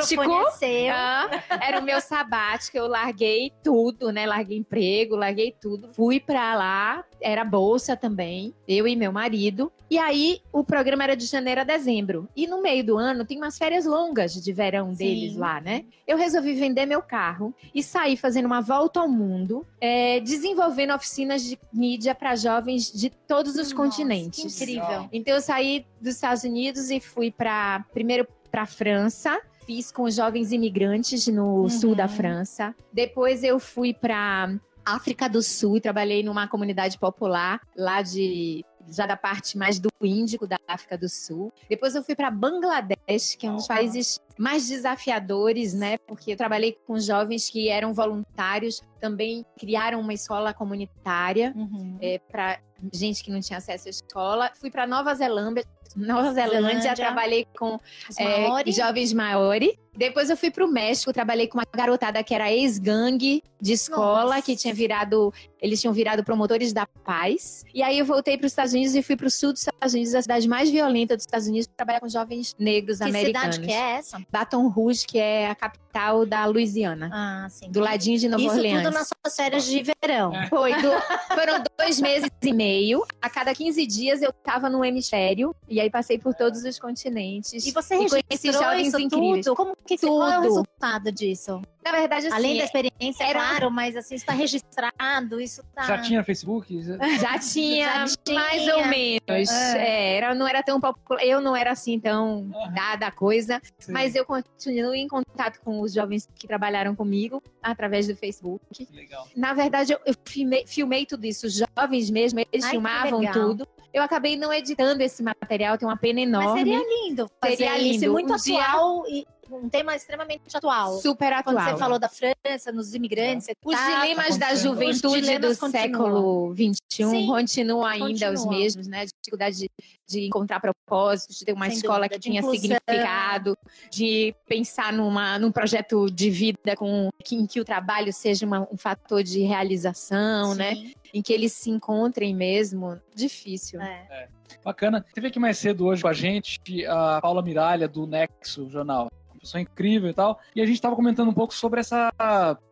Ah, 0.88 1.28
era 1.60 1.78
o 1.78 1.82
meu 1.82 2.00
sabático, 2.00 2.78
eu 2.78 2.86
larguei 2.86 3.52
tudo, 3.62 4.10
né? 4.10 4.24
Larguei 4.24 4.56
emprego, 4.56 5.14
larguei 5.14 5.54
tudo. 5.60 5.92
Fui 5.92 6.18
pra 6.18 6.54
lá, 6.54 7.04
era 7.22 7.44
bolsa 7.44 7.96
também, 7.96 8.52
eu 8.66 8.86
e 8.86 8.96
meu 8.96 9.12
marido. 9.12 9.72
E 9.90 9.98
aí 9.98 10.40
o 10.52 10.64
programa 10.64 11.04
era 11.04 11.14
de 11.16 11.26
janeiro 11.26 11.60
a 11.60 11.64
dezembro. 11.64 12.28
E 12.34 12.46
no 12.46 12.62
meio 12.62 12.84
do 12.84 12.98
ano 12.98 13.24
tem 13.24 13.36
umas 13.38 13.58
férias 13.58 13.84
longas 13.84 14.32
de 14.34 14.52
verão 14.52 14.90
Sim. 14.90 14.96
deles 14.96 15.36
lá, 15.36 15.60
né? 15.60 15.84
Eu 16.06 16.16
resolvi 16.16 16.54
vender 16.54 16.86
meu 16.86 17.02
carro 17.02 17.54
e 17.74 17.82
sair 17.82 18.16
fazendo 18.16 18.46
uma 18.46 18.60
volta 18.60 19.00
ao 19.00 19.08
mundo, 19.08 19.66
é, 19.80 20.20
desenvolvendo 20.20 20.94
oficinas 20.94 21.42
de 21.44 21.58
mídia 21.72 22.14
para 22.14 22.34
jovens 22.36 22.90
de 22.92 23.10
todos 23.10 23.52
os 23.52 23.58
Nossa, 23.58 23.74
continentes. 23.74 24.60
incrível. 24.60 25.08
Então 25.12 25.34
eu 25.34 25.40
saí 25.40 25.84
dos 26.00 26.14
Estados 26.14 26.44
Unidos 26.44 26.90
e 26.90 26.98
fui 27.00 27.30
para 27.30 27.84
primeiro 27.92 28.26
para 28.50 28.66
França, 28.66 29.40
fiz 29.66 29.90
com 29.92 30.10
jovens 30.10 30.52
imigrantes 30.52 31.26
no 31.28 31.62
Uhum. 31.62 31.68
sul 31.70 31.94
da 31.94 32.08
França. 32.08 32.74
Depois 32.92 33.42
eu 33.44 33.58
fui 33.58 33.94
para 33.94 34.52
África 34.84 35.28
do 35.28 35.42
Sul 35.42 35.76
e 35.76 35.80
trabalhei 35.80 36.22
numa 36.22 36.48
comunidade 36.48 36.98
popular 36.98 37.60
lá 37.76 38.02
de 38.02 38.64
já 38.88 39.06
da 39.06 39.16
parte 39.16 39.56
mais 39.56 39.78
do 39.78 39.88
Índico 40.02 40.46
da 40.46 40.58
África 40.66 40.98
do 40.98 41.08
Sul. 41.08 41.52
Depois 41.68 41.94
eu 41.94 42.02
fui 42.02 42.14
para 42.14 42.30
Bangladesh, 42.30 43.36
que 43.36 43.46
é 43.46 43.50
um 43.50 43.56
dos 43.56 43.66
países 43.66 44.20
mais 44.38 44.68
desafiadores, 44.68 45.74
né? 45.74 45.98
Porque 46.06 46.32
eu 46.32 46.36
trabalhei 46.36 46.76
com 46.86 46.98
jovens 46.98 47.48
que 47.50 47.68
eram 47.68 47.92
voluntários, 47.92 48.80
também 49.00 49.44
criaram 49.58 50.00
uma 50.00 50.12
escola 50.14 50.54
comunitária 50.54 51.52
Uhum. 51.56 51.98
é, 52.00 52.18
para 52.30 52.58
gente 52.92 53.22
que 53.22 53.30
não 53.30 53.40
tinha 53.40 53.58
acesso 53.58 53.88
à 53.88 53.90
escola. 53.90 54.50
Fui 54.54 54.70
para 54.70 54.86
Nova 54.86 55.14
Zelândia, 55.14 55.64
Nova 55.94 56.32
Zelândia, 56.32 56.60
Zelândia. 56.80 56.94
trabalhei 56.94 57.46
com 57.58 57.78
é, 58.18 58.48
Maori. 58.48 58.72
jovens 58.72 59.12
maori. 59.12 59.78
Depois 59.94 60.30
eu 60.30 60.36
fui 60.38 60.50
para 60.50 60.64
o 60.64 60.68
México, 60.68 61.12
trabalhei 61.12 61.46
com 61.46 61.58
uma 61.58 61.66
garotada 61.76 62.22
que 62.24 62.34
era 62.34 62.50
ex-gangue 62.50 63.42
de 63.60 63.72
escola, 63.74 64.36
Nossa. 64.36 64.42
que 64.42 64.56
tinha 64.56 64.72
virado, 64.72 65.32
eles 65.60 65.80
tinham 65.82 65.92
virado 65.92 66.24
promotores 66.24 66.72
da 66.72 66.86
paz. 66.86 67.62
E 67.74 67.82
aí 67.82 67.98
eu 67.98 68.06
voltei 68.06 68.38
para 68.38 68.46
os 68.46 68.52
Estados 68.52 68.72
Unidos 68.72 68.94
e 68.94 69.02
fui 69.02 69.16
para 69.16 69.26
o 69.26 69.30
sul 69.30 69.52
dos 69.52 69.60
Estados 69.60 69.92
Unidos, 69.92 70.14
a 70.14 70.22
cidade 70.22 70.48
mais 70.48 70.70
violenta 70.70 71.14
dos 71.14 71.24
Estados 71.24 71.46
Unidos, 71.46 71.68
trabalhar 71.76 72.00
com 72.00 72.08
jovens 72.08 72.54
negros 72.58 72.98
Que 72.98 73.04
americanos. 73.04 73.56
cidade 73.56 73.60
que 73.68 73.72
é 73.72 73.90
essa? 73.98 74.21
Baton 74.30 74.68
Rouge, 74.68 75.06
que 75.06 75.18
é 75.18 75.48
a 75.50 75.54
capital 75.54 76.24
da 76.24 76.44
Louisiana, 76.46 77.10
Ah, 77.12 77.46
sim. 77.50 77.70
do 77.70 77.80
ladinho 77.80 78.18
de 78.18 78.28
Nova 78.28 78.42
Isso 78.42 78.54
Orleans. 78.54 78.82
tudo 78.82 78.94
nas 78.94 79.08
suas 79.08 79.36
férias 79.36 79.64
de 79.64 79.82
verão. 80.02 80.34
É. 80.34 80.46
Foi, 80.48 80.72
do- 80.80 80.90
foram 81.34 81.62
dois 81.78 82.00
meses 82.00 82.30
e 82.42 82.52
meio. 82.52 83.04
A 83.20 83.28
cada 83.28 83.54
15 83.54 83.86
dias 83.86 84.22
eu 84.22 84.32
tava 84.32 84.70
no 84.70 84.84
hemisfério. 84.84 85.54
E 85.68 85.80
aí 85.80 85.90
passei 85.90 86.18
por 86.18 86.34
todos 86.34 86.64
os 86.64 86.78
continentes. 86.78 87.66
E 87.66 87.70
você 87.72 87.96
conheci 87.96 88.22
registrou 88.30 88.52
jovens 88.64 88.88
isso 88.88 88.98
incríveis. 89.00 89.44
tudo? 89.46 89.56
Como 89.56 89.76
que 89.86 89.98
você, 89.98 90.06
qual 90.06 90.22
é 90.30 90.38
o 90.38 90.42
Tudo. 90.42 90.48
resultado 90.48 91.12
disso? 91.12 91.62
Na 91.84 91.90
verdade, 91.90 92.26
assim, 92.28 92.36
Além 92.36 92.58
da 92.58 92.64
experiência, 92.64 93.24
era- 93.24 93.40
claro, 93.40 93.70
mas 93.70 93.96
assim, 93.96 94.14
está 94.14 94.32
registrado, 94.32 95.40
isso 95.40 95.62
tá... 95.74 95.82
Já 95.82 95.98
tinha 95.98 96.22
Facebook? 96.22 96.80
já 97.20 97.38
tinha, 97.38 98.06
Já 98.06 98.16
tinha. 98.24 98.38
mais 98.40 98.68
ou 98.68 98.86
menos. 98.86 99.50
É. 99.50 99.78
É, 99.78 100.16
era, 100.16 100.34
não 100.34 100.46
era 100.46 100.62
tão 100.62 100.80
popular. 100.80 101.22
Eu 101.24 101.40
não 101.40 101.56
era 101.56 101.72
assim 101.72 101.98
tão 101.98 102.50
Aham. 102.54 102.72
dada 102.72 103.06
a 103.08 103.10
coisa. 103.10 103.60
Sim. 103.78 103.92
Mas 103.92 104.11
eu 104.14 104.24
continuo 104.24 104.94
em 104.94 105.06
contato 105.08 105.60
com 105.64 105.80
os 105.80 105.92
jovens 105.92 106.28
que 106.34 106.46
trabalharam 106.46 106.94
comigo 106.94 107.42
através 107.62 108.06
do 108.06 108.16
Facebook. 108.16 108.88
Legal. 108.92 109.26
Na 109.36 109.52
verdade, 109.54 109.92
eu, 109.92 110.00
filmei, 110.24 110.66
filmei 110.66 111.06
tudo 111.06 111.24
isso. 111.26 111.46
Os 111.46 111.54
jovens 111.54 112.10
mesmo, 112.10 112.40
eles 112.52 112.64
Ai, 112.64 112.70
filmavam 112.72 113.20
tudo. 113.32 113.66
Eu 113.92 114.02
acabei 114.02 114.36
não 114.36 114.52
editando 114.52 115.02
esse 115.02 115.22
material, 115.22 115.76
tem 115.76 115.86
uma 115.86 115.96
pena 115.98 116.20
enorme. 116.20 116.48
Mas 116.48 116.58
seria 116.58 116.78
lindo 117.06 117.30
fazer 117.40 117.56
Seria 117.56 117.78
isso, 117.78 117.90
lindo. 117.92 118.04
e 118.04 118.08
muito 118.08 118.32
Um 118.32 118.36
dia- 118.36 118.62
atual 118.64 119.04
e 119.06 119.26
um 119.56 119.68
tema 119.68 119.94
extremamente 119.96 120.56
atual. 120.56 120.98
Super 120.98 121.32
atual. 121.32 121.54
Quando 121.56 121.64
você 121.70 121.76
falou 121.78 121.98
da 121.98 122.08
França, 122.08 122.70
nos 122.72 122.94
imigrantes, 122.94 123.46
você 123.46 123.52
Os 123.64 123.74
tá- 123.76 123.86
dilemas 124.02 124.36
da 124.38 124.46
acontecendo. 124.46 124.68
juventude 124.74 125.30
Os 125.34 125.40
do 125.56 125.60
continuam. 125.60 125.70
século 125.70 126.54
XXI 126.54 127.26
continuam 127.26 127.84
ainda 127.84 128.32
os 128.32 128.40
continuam. 128.40 128.58
mesmos, 128.58 128.86
né? 128.86 129.04
Dificuldade 129.22 129.56
de, 129.58 129.70
de 130.06 130.26
encontrar 130.26 130.60
propósitos, 130.60 131.38
de 131.38 131.44
ter 131.44 131.52
uma 131.52 131.66
Sem 131.66 131.76
escola 131.76 131.98
dúvida, 132.00 132.14
que 132.14 132.20
tinha 132.20 132.40
inclusão. 132.40 132.60
significado, 132.60 133.56
de 133.90 134.34
pensar 134.46 134.92
numa, 134.92 135.38
num 135.38 135.52
projeto 135.52 136.10
de 136.10 136.30
vida 136.30 136.74
com, 136.76 137.10
que, 137.24 137.34
em 137.36 137.46
que 137.46 137.60
o 137.60 137.64
trabalho 137.64 138.12
seja 138.12 138.44
uma- 138.46 138.68
um 138.70 138.76
fator 138.76 139.22
de 139.22 139.40
realização, 139.42 140.54
né? 140.54 140.74
Sim, 140.74 140.92
Em 141.14 141.20
que 141.20 141.32
eles 141.32 141.52
se 141.52 141.68
encontrem 141.70 142.34
mesmo. 142.34 142.98
Difícil. 143.14 143.80
é. 143.82 144.28
Bacana. 144.64 145.04
Teve 145.14 145.26
aqui 145.28 145.38
mais 145.40 145.58
cedo 145.58 145.86
hoje 145.86 146.02
com 146.02 146.08
a 146.08 146.12
gente 146.12 146.60
a 146.86 147.20
Paula 147.20 147.42
Miralha, 147.42 147.88
do 147.88 148.06
Nexo 148.06 148.68
Jornal. 148.70 149.10
Pessoa 149.42 149.60
incrível 149.60 150.08
e 150.08 150.14
tal. 150.14 150.40
E 150.54 150.62
a 150.62 150.64
gente 150.64 150.76
estava 150.76 150.96
comentando 150.96 151.28
um 151.28 151.34
pouco 151.34 151.52
sobre 151.52 151.80
essa, 151.80 152.10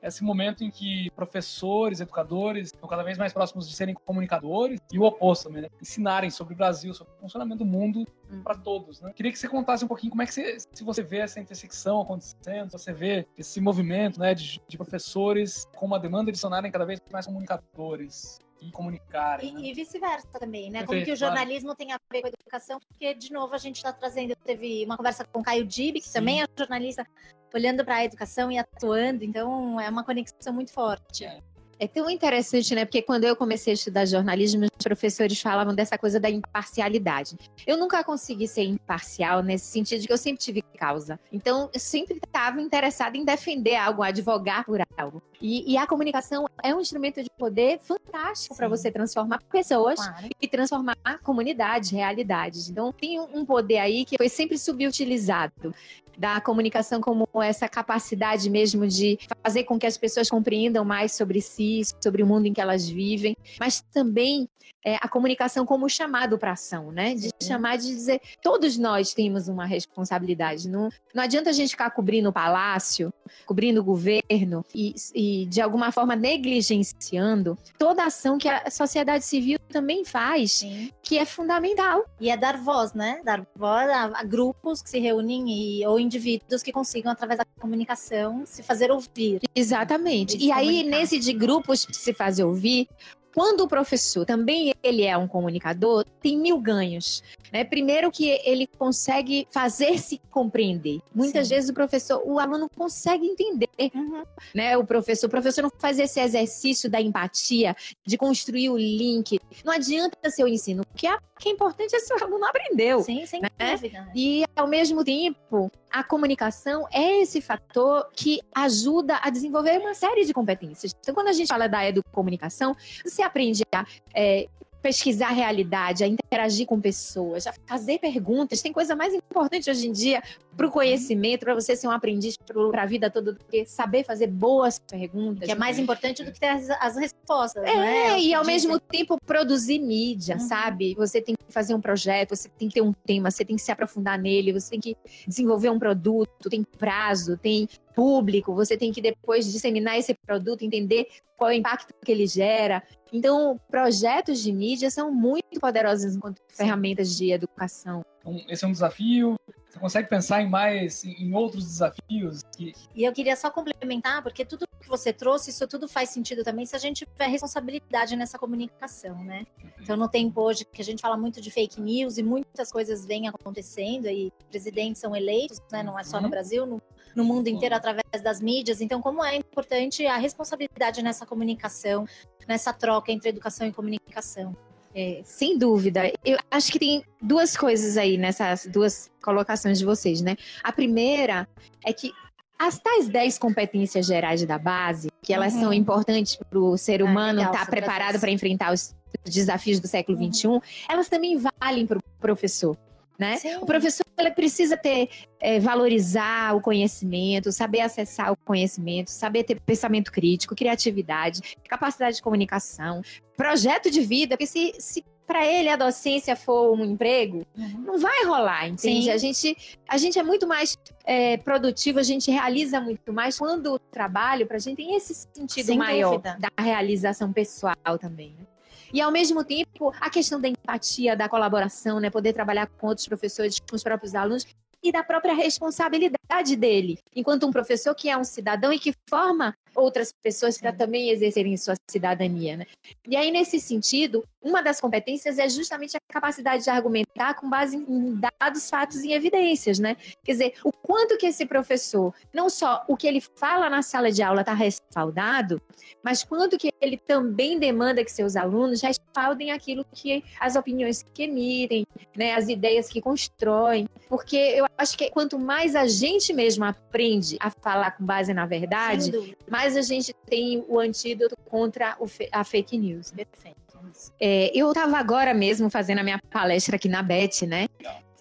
esse 0.03 0.25
momento 0.25 0.65
em 0.65 0.71
que 0.71 1.11
professores, 1.11 2.01
educadores 2.01 2.69
estão 2.69 2.89
cada 2.89 3.03
vez 3.03 3.19
mais 3.19 3.33
próximos 3.33 3.69
de 3.69 3.75
serem 3.75 3.95
comunicadores 3.95 4.81
e 4.93 4.99
o 4.99 5.03
oposto 5.03 5.49
também, 5.49 5.63
né? 5.63 5.69
Ensinarem 5.83 6.31
sobre 6.31 6.55
o 6.55 6.57
Brasil, 6.57 6.95
sobre 6.95 7.13
o 7.13 7.17
funcionamento 7.21 7.59
do 7.59 7.67
mundo 7.67 8.07
Hum. 8.31 8.43
para 8.43 8.55
todos, 8.55 9.01
né? 9.01 9.13
Queria 9.13 9.33
que 9.33 9.39
você 9.39 9.49
contasse 9.49 9.85
um 9.85 9.89
pouquinho 9.89 10.11
como 10.11 10.23
é 10.23 10.27
que 10.27 10.33
você, 10.33 10.57
se 10.73 10.85
você 10.85 11.03
vê 11.03 11.19
essa 11.19 11.41
intersecção 11.41 12.01
acontecendo, 12.01 12.71
se 12.71 12.79
você 12.79 12.93
vê 12.93 13.27
esse 13.37 13.61
movimento, 13.61 14.21
né, 14.21 14.35
de, 14.35 14.61
de 14.69 14.77
professores 14.77 15.67
com 15.77 15.87
uma 15.87 15.99
demanda 15.99 16.31
de 16.31 16.39
se 16.39 16.43
tornarem 16.43 16.71
cada 16.71 16.85
vez 16.85 17.01
mais 17.13 17.27
comunicadores 17.27 18.39
e 18.61 18.71
comunicarem, 18.71 19.55
né? 19.55 19.61
E, 19.61 19.71
e 19.71 19.75
vice-versa 19.75 20.29
também, 20.39 20.71
né? 20.71 20.81
Como 20.81 20.91
Perfeito, 20.99 21.07
que 21.07 21.13
o 21.13 21.19
claro. 21.19 21.35
jornalismo 21.37 21.75
tem 21.75 21.93
a 21.93 22.01
ver 22.11 22.21
com 22.21 22.27
a 22.27 22.31
educação, 22.31 22.81
porque, 22.81 23.15
de 23.15 23.33
novo, 23.33 23.55
a 23.55 23.59
gente 23.59 23.77
está 23.77 23.93
trazendo. 23.93 24.35
Teve 24.37 24.85
uma 24.85 24.97
conversa 24.97 25.25
com 25.25 25.41
o 25.41 25.43
Caio 25.43 25.67
Dibi, 25.67 26.01
que 26.01 26.09
Sim. 26.09 26.13
também 26.15 26.43
é 26.43 26.47
jornalista, 26.57 27.07
olhando 27.55 27.85
para 27.85 27.97
a 27.97 28.05
educação 28.05 28.51
e 28.51 28.59
atuando, 28.59 29.25
então 29.25 29.81
é 29.81 29.89
uma 29.89 30.05
conexão 30.05 30.53
muito 30.53 30.73
forte. 30.73 31.25
É 31.25 31.41
tão 31.87 32.11
interessante, 32.11 32.75
né? 32.75 32.85
Porque 32.85 33.03
quando 33.03 33.25
eu 33.25 33.35
comecei 33.35 33.73
a 33.73 33.75
estudar 33.75 34.05
jornalismo, 34.05 34.65
os 34.65 34.85
professores 34.85 35.41
falavam 35.41 35.75
dessa 35.75 35.97
coisa 35.97 36.21
da 36.21 36.29
imparcialidade. 36.31 37.37
Eu 37.67 37.77
nunca 37.77 38.03
consegui 38.05 38.47
ser 38.47 38.65
imparcial 38.65 39.43
nesse 39.43 39.67
sentido 39.67 40.01
de 40.01 40.07
que 40.07 40.13
eu 40.13 40.19
sempre 40.19 40.43
tive 40.43 40.63
causa. 40.63 41.19
Então, 41.33 41.71
eu 41.73 41.81
sempre 41.81 42.19
estava 42.25 42.61
interessada 42.61 43.17
em 43.17 43.25
defender 43.25 43.77
algo, 43.77 44.03
advogar 44.03 44.65
por 44.65 44.81
algo. 44.97 45.23
E, 45.41 45.73
e 45.73 45.77
a 45.77 45.87
comunicação 45.87 46.47
é 46.63 46.75
um 46.75 46.81
instrumento 46.81 47.23
de 47.23 47.31
poder 47.39 47.79
fantástico 47.81 48.55
para 48.57 48.69
você 48.69 48.91
transformar 48.91 49.41
pessoas 49.51 50.01
Claro. 50.01 50.29
e 50.41 50.49
transformar 50.49 50.97
comunidades, 51.23 51.91
realidades. 51.91 52.69
Então, 52.69 52.93
tem 52.93 53.19
um 53.21 53.45
poder 53.45 53.79
aí 53.79 54.05
que 54.05 54.17
foi 54.17 54.29
sempre 54.29 54.59
subutilizado 54.59 55.75
da 56.21 56.39
comunicação 56.39 57.01
como 57.01 57.27
essa 57.43 57.67
capacidade 57.67 58.51
mesmo 58.51 58.87
de 58.87 59.19
fazer 59.43 59.65
com 59.65 59.79
que 59.79 59.87
as 59.87 59.97
pessoas 59.97 60.29
compreendam 60.29 60.85
mais 60.85 61.13
sobre 61.13 61.41
si, 61.41 61.81
sobre 61.99 62.23
o 62.23 62.27
mundo 62.27 62.45
em 62.45 62.53
que 62.53 62.61
elas 62.61 62.87
vivem, 62.87 63.35
mas 63.59 63.81
também 63.81 64.47
é, 64.85 64.97
a 64.97 65.09
comunicação 65.09 65.65
como 65.65 65.89
chamado 65.89 66.39
para 66.39 66.53
ação, 66.53 66.91
né? 66.91 67.15
De 67.15 67.29
Sim. 67.29 67.49
chamar 67.49 67.77
de 67.77 67.87
dizer, 67.87 68.21
todos 68.43 68.77
nós 68.77 69.15
temos 69.15 69.49
uma 69.49 69.67
responsabilidade. 69.67 70.69
Não, 70.69 70.89
não 71.15 71.23
adianta 71.23 71.51
a 71.51 71.53
gente 71.53 71.71
ficar 71.71 71.91
cobrindo 71.91 72.29
o 72.29 72.33
palácio, 72.33 73.13
cobrindo 73.47 73.81
o 73.81 73.85
governo 73.85 74.65
e, 74.75 74.95
e, 75.15 75.47
de 75.47 75.61
alguma 75.61 75.93
forma 75.93 76.15
negligenciando 76.17 77.59
toda 77.79 78.03
a 78.03 78.07
ação 78.07 78.39
que 78.39 78.49
a 78.49 78.71
sociedade 78.71 79.25
civil 79.25 79.59
também 79.69 80.05
faz, 80.05 80.53
Sim. 80.53 80.91
que 81.03 81.19
é 81.19 81.25
fundamental. 81.25 82.05
E 82.21 82.31
é 82.31 82.37
dar 82.37 82.57
voz, 82.57 82.93
né? 82.93 83.21
Dar 83.25 83.47
voz 83.55 83.89
a, 83.89 84.05
a 84.21 84.25
grupos 84.25 84.83
que 84.83 84.91
se 84.91 84.99
reúnem 84.99 85.49
e, 85.49 85.87
ou 85.87 85.99
indivíduos 85.99 86.63
que 86.63 86.73
consigam, 86.73 87.13
através 87.13 87.39
da 87.39 87.45
comunicação, 87.61 88.45
se 88.45 88.63
fazer 88.63 88.91
ouvir. 88.91 89.41
Exatamente. 89.55 90.37
E 90.37 90.51
E 90.51 90.53
aí, 90.53 90.67
comunicar. 90.67 90.99
nesse 90.99 91.19
de 91.19 91.33
grupo, 91.33 91.51
grupos 91.51 91.87
se 91.93 92.13
fazem 92.13 92.45
ouvir, 92.45 92.89
quando 93.35 93.61
o 93.63 93.69
professor 93.69 94.25
também 94.25 94.75
ele 94.83 95.05
é 95.05 95.17
um 95.17 95.29
comunicador, 95.29 96.05
tem 96.21 96.39
mil 96.39 96.59
ganhos. 96.61 97.23
Né? 97.53 97.65
Primeiro 97.65 98.11
que 98.11 98.41
ele 98.45 98.67
consegue 98.67 99.47
fazer-se 99.51 100.21
compreender. 100.31 101.01
Muitas 101.15 101.49
Sim. 101.49 101.55
vezes 101.55 101.71
o 101.71 101.75
professor, 101.75 102.23
o 102.25 102.39
aluno 102.39 102.69
consegue 102.77 103.27
entender, 103.27 103.69
Uhum. 103.95 104.23
né? 104.55 104.77
O 104.77 104.85
professor, 104.85 105.27
o 105.27 105.31
professor 105.31 105.63
não 105.63 105.71
faz 105.79 105.99
esse 105.99 106.21
exercício 106.21 106.89
da 106.91 107.01
empatia, 107.01 107.75
de 108.07 108.17
construir 108.17 108.71
o 108.71 108.77
link. 108.77 109.41
Não 109.65 109.73
adianta 109.73 110.31
ser 110.31 110.45
o 110.45 110.49
ensino. 110.49 110.83
O 110.83 110.95
que 110.97 111.07
é, 111.07 111.17
que 111.39 111.49
é 111.49 111.53
importante 111.53 111.95
é 111.95 111.99
se 111.99 112.13
o 112.13 112.23
aluno 112.23 112.45
aprendeu. 112.45 113.03
Sim, 113.03 113.25
sem 113.27 113.41
Né? 113.41 113.49
dúvida. 113.73 114.09
E, 114.15 114.45
ao 114.55 114.67
mesmo 114.67 115.05
tempo, 115.05 115.71
a 115.91 116.05
comunicação 116.05 116.87
é 116.93 117.21
esse 117.23 117.41
fator 117.41 118.09
que 118.13 118.41
ajuda 118.55 119.19
a 119.23 119.31
desenvolver 119.31 119.79
uma 119.79 119.95
série 119.95 120.25
de 120.25 120.33
competências. 120.33 120.95
Então, 121.01 121.15
quando 121.15 121.29
a 121.29 121.33
gente 121.33 121.49
fala 121.49 121.69
da 121.69 121.87
educomunicação, 121.89 122.77
você 123.05 123.23
aprende 123.23 123.63
a 123.73 123.85
é, 124.15 124.49
pesquisar 124.83 125.29
a 125.29 125.33
realidade, 125.33 126.03
a 126.05 126.07
interagir 126.07 126.67
com 126.67 126.81
pessoas, 126.81 127.47
a 127.47 127.53
fazer 127.67 127.99
perguntas. 127.99 128.63
Tem 128.63 128.73
coisa 128.73 128.97
mais 128.97 129.13
importante 129.15 129.71
hoje 129.71 129.89
em 129.89 129.93
dia 129.93 130.23
para 130.57 130.67
o 130.67 130.71
conhecimento, 130.71 131.41
para 131.41 131.55
você 131.55 131.77
ser 131.77 131.87
um 131.89 131.91
aprendiz 131.91 132.37
para 132.37 132.83
a 132.83 132.87
vida 132.87 133.11
toda, 133.11 133.33
do 133.33 133.41
que 133.45 133.65
saber 133.65 134.05
fazer 134.05 134.27
boas 134.27 134.79
perguntas. 134.79 135.47
Que 135.47 135.53
é 135.53 135.55
mais 135.55 135.79
importante 135.79 136.23
do 136.25 136.33
que 136.33 136.41
ter 136.41 136.49
as, 136.49 136.69
as 136.71 136.97
respostas, 136.97 137.63
É, 137.65 137.75
né? 137.75 137.97
É 138.13 138.21
e 138.21 138.35
ao 138.35 138.45
mesmo 138.45 138.79
tempo 138.79 139.17
produzir 139.27 139.79
mídia, 139.79 140.35
Uhum. 140.35 140.41
sabe? 140.41 140.95
Você 140.95 141.21
tem 141.21 141.35
que 141.35 141.53
fazer 141.53 141.75
um 141.75 141.81
projeto, 141.81 142.35
você 142.37 142.49
tem 142.49 142.69
que 142.69 142.75
ter 142.75 142.83
um 142.83 142.93
tema, 142.93 143.31
você 143.31 143.45
tem 143.45 143.57
que 143.57 143.63
se 143.63 143.71
aprofundar 143.73 144.19
nele, 144.19 144.53
você 144.53 144.71
tem 144.71 144.81
que 144.81 144.97
desenvolver 145.27 145.71
um 145.71 145.79
produto, 145.79 146.49
tem 146.51 146.63
prazo, 146.63 147.37
tem 147.37 147.69
público, 147.95 148.55
você 148.55 148.77
tem 148.77 148.93
que 148.93 149.01
depois 149.01 149.51
disseminar 149.51 149.99
esse 149.99 150.15
produto, 150.15 150.63
entender 150.63 151.07
qual 151.37 151.51
é 151.51 151.55
o 151.55 151.57
impacto 151.57 151.95
que 152.05 152.13
ele 152.13 152.27
gera. 152.27 152.83
Então, 153.13 153.59
projetos 153.71 154.41
de 154.43 154.53
mídia 154.53 154.91
são 154.91 155.13
muito 155.13 155.59
poderosos 155.61 156.15
enquanto 156.15 156.41
ferramentas 156.49 157.17
de 157.17 157.33
educação. 157.33 158.05
Então, 158.21 158.41
esse 158.49 158.65
é 158.65 158.69
um 158.69 158.73
desafio. 158.73 159.37
Você 159.69 159.79
consegue 159.79 160.09
pensar 160.09 160.43
em 160.43 160.49
mais, 160.49 161.05
em 161.05 161.33
outros 161.33 161.65
desafios? 161.65 162.43
Que, 162.57 162.73
E 162.95 163.05
eu 163.05 163.13
queria 163.13 163.37
só 163.37 163.51
complementar, 163.51 164.21
porque 164.21 164.45
tudo 164.45 164.67
que 164.81 164.89
você 164.89 165.13
trouxe, 165.13 165.51
isso 165.51 165.67
tudo 165.69 165.87
faz 165.89 166.11
sentido 166.11 166.43
também 166.43 166.67
se 166.67 166.75
a 166.75 166.79
gente 166.79 167.07
tiver 167.07 167.29
responsabilidade 167.29 168.17
nessa 168.17 168.37
comunicação, 168.37 169.23
né? 169.25 169.45
Então, 169.81 169.97
no 169.97 170.09
tempo 170.09 170.41
hoje 170.41 170.65
que 170.65 170.83
a 170.83 170.85
gente 170.85 171.01
fala 171.01 171.17
muito 171.17 171.41
de 171.41 171.51
fake 171.53 171.81
news 171.81 172.19
e 172.19 172.23
muitas 172.23 172.73
coisas 172.73 173.07
vêm 173.07 173.29
acontecendo, 173.29 174.07
e 174.09 174.33
presidentes 174.51 175.01
são 175.01 175.15
eleitos, 175.15 175.61
né? 175.71 175.83
Não 175.85 175.97
é 175.99 176.03
só 176.03 176.19
no 176.19 176.25
Uhum. 176.25 176.31
Brasil, 176.31 176.67
no, 176.67 176.83
no 177.15 177.25
mundo 177.25 177.49
inteiro, 177.49 177.75
através 177.75 178.05
das 178.23 178.41
mídias. 178.41 178.81
Então, 178.81 179.01
como 179.01 179.25
é 179.25 179.37
importante 179.37 180.07
a 180.07 180.17
responsabilidade 180.17 181.03
nessa 181.03 181.27
comunicação, 181.27 182.07
nessa 182.47 182.73
troca 182.73 183.11
entre 183.13 183.29
educação 183.29 183.67
e 183.67 183.73
comunicação. 183.73 184.57
É, 184.95 185.21
sem 185.25 185.57
dúvida. 185.57 186.13
Eu 186.25 186.37
acho 186.51 186.73
que 186.73 186.79
tem 186.79 187.05
duas 187.23 187.57
coisas 187.57 187.97
aí 187.97 188.19
nessas 188.19 188.67
duas 188.67 189.09
colocações 189.23 189.79
de 189.79 189.85
vocês, 189.85 190.21
né? 190.21 190.37
A 190.65 190.73
primeira 190.73 191.47
é 191.87 191.93
que 191.93 192.13
as 192.59 192.79
tais 192.79 193.09
10 193.09 193.39
competências 193.39 194.05
gerais 194.05 194.45
da 194.45 194.59
base, 194.59 195.09
que 195.23 195.33
elas 195.33 195.55
Uhum. 195.55 195.61
são 195.61 195.73
importantes 195.73 196.37
para 196.37 196.59
o 196.59 196.77
ser 196.77 197.01
Ah, 197.01 197.05
humano 197.05 197.41
estar 197.41 197.65
você 197.65 197.71
preparado 197.71 198.09
trouxe. 198.09 198.21
para 198.21 198.31
enfrentar 198.31 198.73
os 198.73 198.95
desafios 199.25 199.79
do 199.81 199.87
século 199.89 200.19
Uhum. 200.19 200.33
XXI, 200.33 200.61
elas 200.89 201.09
também 201.09 201.39
valem 201.39 201.87
para 201.87 201.99
o 201.99 202.03
professor. 202.21 202.77
Né? 203.21 203.39
O 203.61 203.67
professor 203.67 204.03
ele 204.19 204.31
precisa 204.31 204.77
ter 204.79 205.11
é, 205.39 205.61
valorizar 205.61 206.57
o 206.57 206.61
conhecimento, 206.61 207.53
saber 207.53 207.81
acessar 207.81 208.33
o 208.33 208.37
conhecimento, 208.45 209.09
saber 209.11 209.45
ter 209.45 209.61
pensamento 209.61 210.11
crítico, 210.11 210.55
criatividade, 210.57 211.41
capacidade 211.69 212.17
de 212.17 212.23
comunicação, 212.23 213.03
projeto 213.37 213.91
de 213.91 214.01
vida, 214.01 214.37
porque 214.37 214.47
se, 214.47 214.73
se 214.79 215.05
para 215.27 215.47
ele 215.47 215.69
a 215.69 215.77
docência 215.77 216.35
for 216.35 216.73
um 216.77 216.85
emprego, 216.85 217.47
Uhum. 217.57 217.83
não 217.87 217.99
vai 217.99 218.25
rolar, 218.25 218.67
entende? 218.69 219.05
Sim. 219.05 219.11
A 219.11 219.17
gente, 219.17 219.57
a 219.89 219.97
gente 219.97 220.19
é 220.19 220.23
muito 220.23 220.47
mais 220.47 220.77
é, 221.05 221.37
produtivo, 221.37 221.99
a 221.99 222.03
gente 222.03 222.31
realiza 222.31 222.81
muito 222.81 223.13
mais 223.13 223.39
quando 223.39 223.75
o 223.75 223.79
trabalho 223.79 224.47
para 224.47 224.57
a 224.57 224.61
gente 224.61 224.77
tem 224.79 224.97
esse 224.97 225.15
sentido 225.35 225.67
Sem 225.67 225.79
maior 225.79 226.13
dúvida. 226.13 226.37
da 226.41 226.63
realização 226.63 227.33
pessoal 227.33 227.99
também. 228.01 228.35
né? 228.39 228.47
E 228.93 229.01
ao 229.01 229.11
mesmo 229.11 229.45
tempo, 229.45 229.93
a 230.01 230.11
questão 230.11 230.41
da 230.41 230.49
empatia, 230.49 231.17
da 231.17 231.29
colaboração, 231.29 232.01
né? 232.01 232.11
Poder 232.11 232.33
trabalhar 232.33 232.67
com 232.67 232.89
outros 232.89 233.07
professores, 233.07 233.59
com 233.59 233.77
os 233.77 233.83
próprios 233.83 234.15
alunos 234.15 234.47
e 234.83 234.91
da 234.91 235.05
própria 235.05 235.35
responsabilidade 235.35 236.57
dele, 236.57 236.99
enquanto 237.15 237.47
um 237.47 237.53
professor 237.53 237.95
que 237.95 238.09
é 238.09 238.17
um 238.17 238.25
cidadão 238.25 238.73
e 238.73 238.79
que 238.79 238.95
forma 239.09 239.55
outras 239.75 240.13
pessoas 240.13 240.59
para 240.59 240.73
Sim. 240.73 240.79
também 240.79 241.11
exercerem 241.11 241.57
sua 241.57 241.75
cidadania, 241.89 242.57
né? 242.57 242.67
E 243.09 243.17
aí 243.17 243.31
nesse 243.31 243.61
sentido, 243.61 244.25
uma 244.43 244.63
das 244.63 244.81
competências 244.81 245.39
é 245.39 245.49
justamente 245.49 245.97
a 245.97 246.01
capacidade 246.13 246.65
de 246.65 246.71
argumentar 246.71 247.35
com 247.35 247.49
base 247.49 247.77
em 247.77 248.19
dados, 248.19 248.71
fatos 248.71 249.03
e 249.05 249.13
evidências, 249.13 249.79
né? 249.79 249.97
Quer 250.25 250.33
dizer, 250.33 250.55
o 250.65 250.73
quanto 250.73 251.19
que 251.19 251.27
esse 251.27 251.45
professor, 251.45 252.15
não 252.33 252.49
só 252.49 252.85
o 252.89 252.97
que 252.97 253.07
ele 253.07 253.21
fala 253.21 253.69
na 253.69 253.83
sala 253.83 254.11
de 254.11 254.23
aula 254.23 254.41
está 254.41 254.55
respaldado, 254.55 255.61
mas 256.03 256.25
quanto 256.25 256.57
que 256.57 256.73
ele 256.81 256.97
também 256.97 257.59
demanda 257.59 258.05
que 258.05 258.11
seus 258.11 258.37
alunos 258.37 258.81
respaldem 258.81 259.51
aquilo 259.51 259.85
que 259.93 260.25
as 260.39 260.57
opiniões 260.57 261.03
que 261.03 261.25
emitem, 261.25 261.87
né, 262.17 262.35
as 262.35 262.49
ideias 262.49 262.89
que 262.89 263.01
constroem, 263.01 263.89
porque 264.09 264.37
eu 264.37 264.67
acho 264.79 264.97
que 264.97 265.11
quanto 265.11 265.39
mais 265.39 265.75
a 265.77 265.87
gente 265.87 266.33
mesmo 266.33 266.65
aprende 266.65 267.37
a 267.41 267.51
falar 267.51 267.93
com 267.93 268.05
base 268.05 268.33
na 268.33 268.47
verdade, 268.47 269.13
Sem 269.13 269.37
mais 269.61 269.77
a 269.77 269.83
gente 269.83 270.15
tem 270.27 270.65
o 270.67 270.79
antídoto 270.79 271.37
contra 271.45 271.95
a 272.33 272.45
fake 272.45 272.79
news. 272.79 273.13
Perfeito. 273.13 273.59
Isso. 273.95 274.13
É, 274.19 274.51
eu 274.55 274.69
estava 274.71 274.97
agora 274.97 275.35
mesmo 275.35 275.69
fazendo 275.69 275.99
a 275.99 276.03
minha 276.03 276.19
palestra 276.31 276.77
aqui 276.77 276.89
na 276.89 277.03
BET, 277.03 277.47
né? 277.47 277.69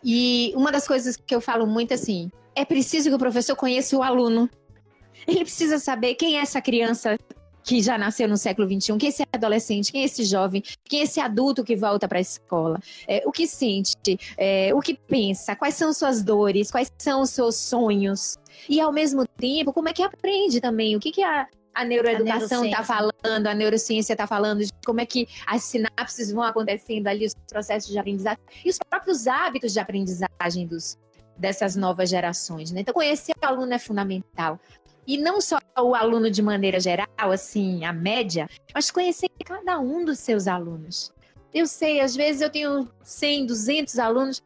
E 0.04 0.52
uma 0.56 0.72
das 0.72 0.86
coisas 0.88 1.16
que 1.16 1.34
eu 1.34 1.40
falo 1.40 1.66
muito 1.66 1.94
assim, 1.94 2.30
é 2.56 2.66
preciso 2.66 3.10
que 3.10 3.16
o 3.16 3.20
professor 3.20 3.56
conheça 3.56 3.96
o 3.96 4.04
aluno. 4.04 4.50
Ele 5.28 5.42
precisa 5.42 5.80
saber 5.80 6.16
quem 6.16 6.38
é 6.38 6.42
essa 6.42 6.62
criança 6.62 7.18
que 7.70 7.84
já 7.84 8.00
nasceu 8.00 8.28
no 8.28 8.36
século 8.36 8.68
XXI, 8.68 8.98
quem 8.98 9.06
é 9.06 9.10
esse 9.10 9.24
adolescente, 9.32 9.92
quem 9.92 10.02
é 10.02 10.06
esse 10.06 10.24
jovem, 10.24 10.64
quem 10.86 11.02
é 11.02 11.04
esse 11.04 11.20
adulto 11.20 11.64
que 11.64 11.76
volta 11.76 12.08
para 12.08 12.18
a 12.18 12.22
escola, 12.22 12.80
é, 13.08 13.22
o 13.28 13.32
que 13.32 13.46
sente, 13.46 14.18
é, 14.36 14.74
o 14.74 14.80
que 14.80 14.96
pensa, 14.96 15.56
quais 15.56 15.76
são 15.76 15.94
suas 15.94 16.24
dores, 16.24 16.72
quais 16.72 16.92
são 16.98 17.22
os 17.22 17.30
seus 17.30 17.58
sonhos. 17.58 18.40
E 18.68 18.82
ao 18.82 18.92
mesmo 18.92 19.24
tempo, 19.24 19.72
como 19.72 19.88
é 19.88 19.94
que 19.94 20.02
aprende 20.02 20.60
também? 20.60 20.96
O 20.96 21.00
que, 21.00 21.12
que 21.12 21.22
a, 21.22 21.48
a 21.72 21.86
neuroeducação 21.86 22.66
está 22.66 22.84
falando, 22.84 23.46
a 23.46 23.54
neurociência 23.54 24.14
está 24.14 24.26
falando 24.26 24.66
de 24.66 24.72
como 24.84 25.02
é 25.02 25.06
que 25.06 25.28
as 25.46 25.62
sinapses 25.62 26.32
vão 26.32 26.42
acontecendo 26.42 27.06
ali, 27.06 27.28
os 27.28 27.36
processos 27.52 27.92
de 27.92 28.00
aprendizagem 28.00 28.42
e 28.66 28.70
os 28.72 28.80
próprios 28.80 29.28
hábitos 29.28 29.74
de 29.74 29.80
aprendizagem 29.80 30.66
dos, 30.66 30.98
dessas 31.38 31.76
novas 31.76 32.10
gerações. 32.10 32.72
Né? 32.72 32.82
Então, 32.82 32.96
conhecer 32.96 33.34
o 33.40 33.46
aluno 33.46 33.72
é 33.76 33.80
fundamental. 33.80 34.60
E 35.10 35.18
não 35.18 35.42
só 35.42 35.58
o 35.80 35.96
aluno 35.96 36.30
de 36.30 36.40
maneira 36.40 36.80
geral, 36.80 37.08
assim, 37.18 37.84
a 37.84 37.92
média, 37.92 38.48
mas 38.72 38.92
conhecer 38.92 39.28
cada 39.44 39.80
um 39.80 40.06
dos 40.06 40.20
seus 40.20 40.48
alunos. 40.48 41.12
Eu 41.52 41.66
sei, 41.66 42.00
às 42.00 42.16
vezes 42.16 42.44
eu 42.44 42.50
tenho 42.52 42.88
100, 43.02 43.48
200 43.48 43.98
alunos. 43.98 44.44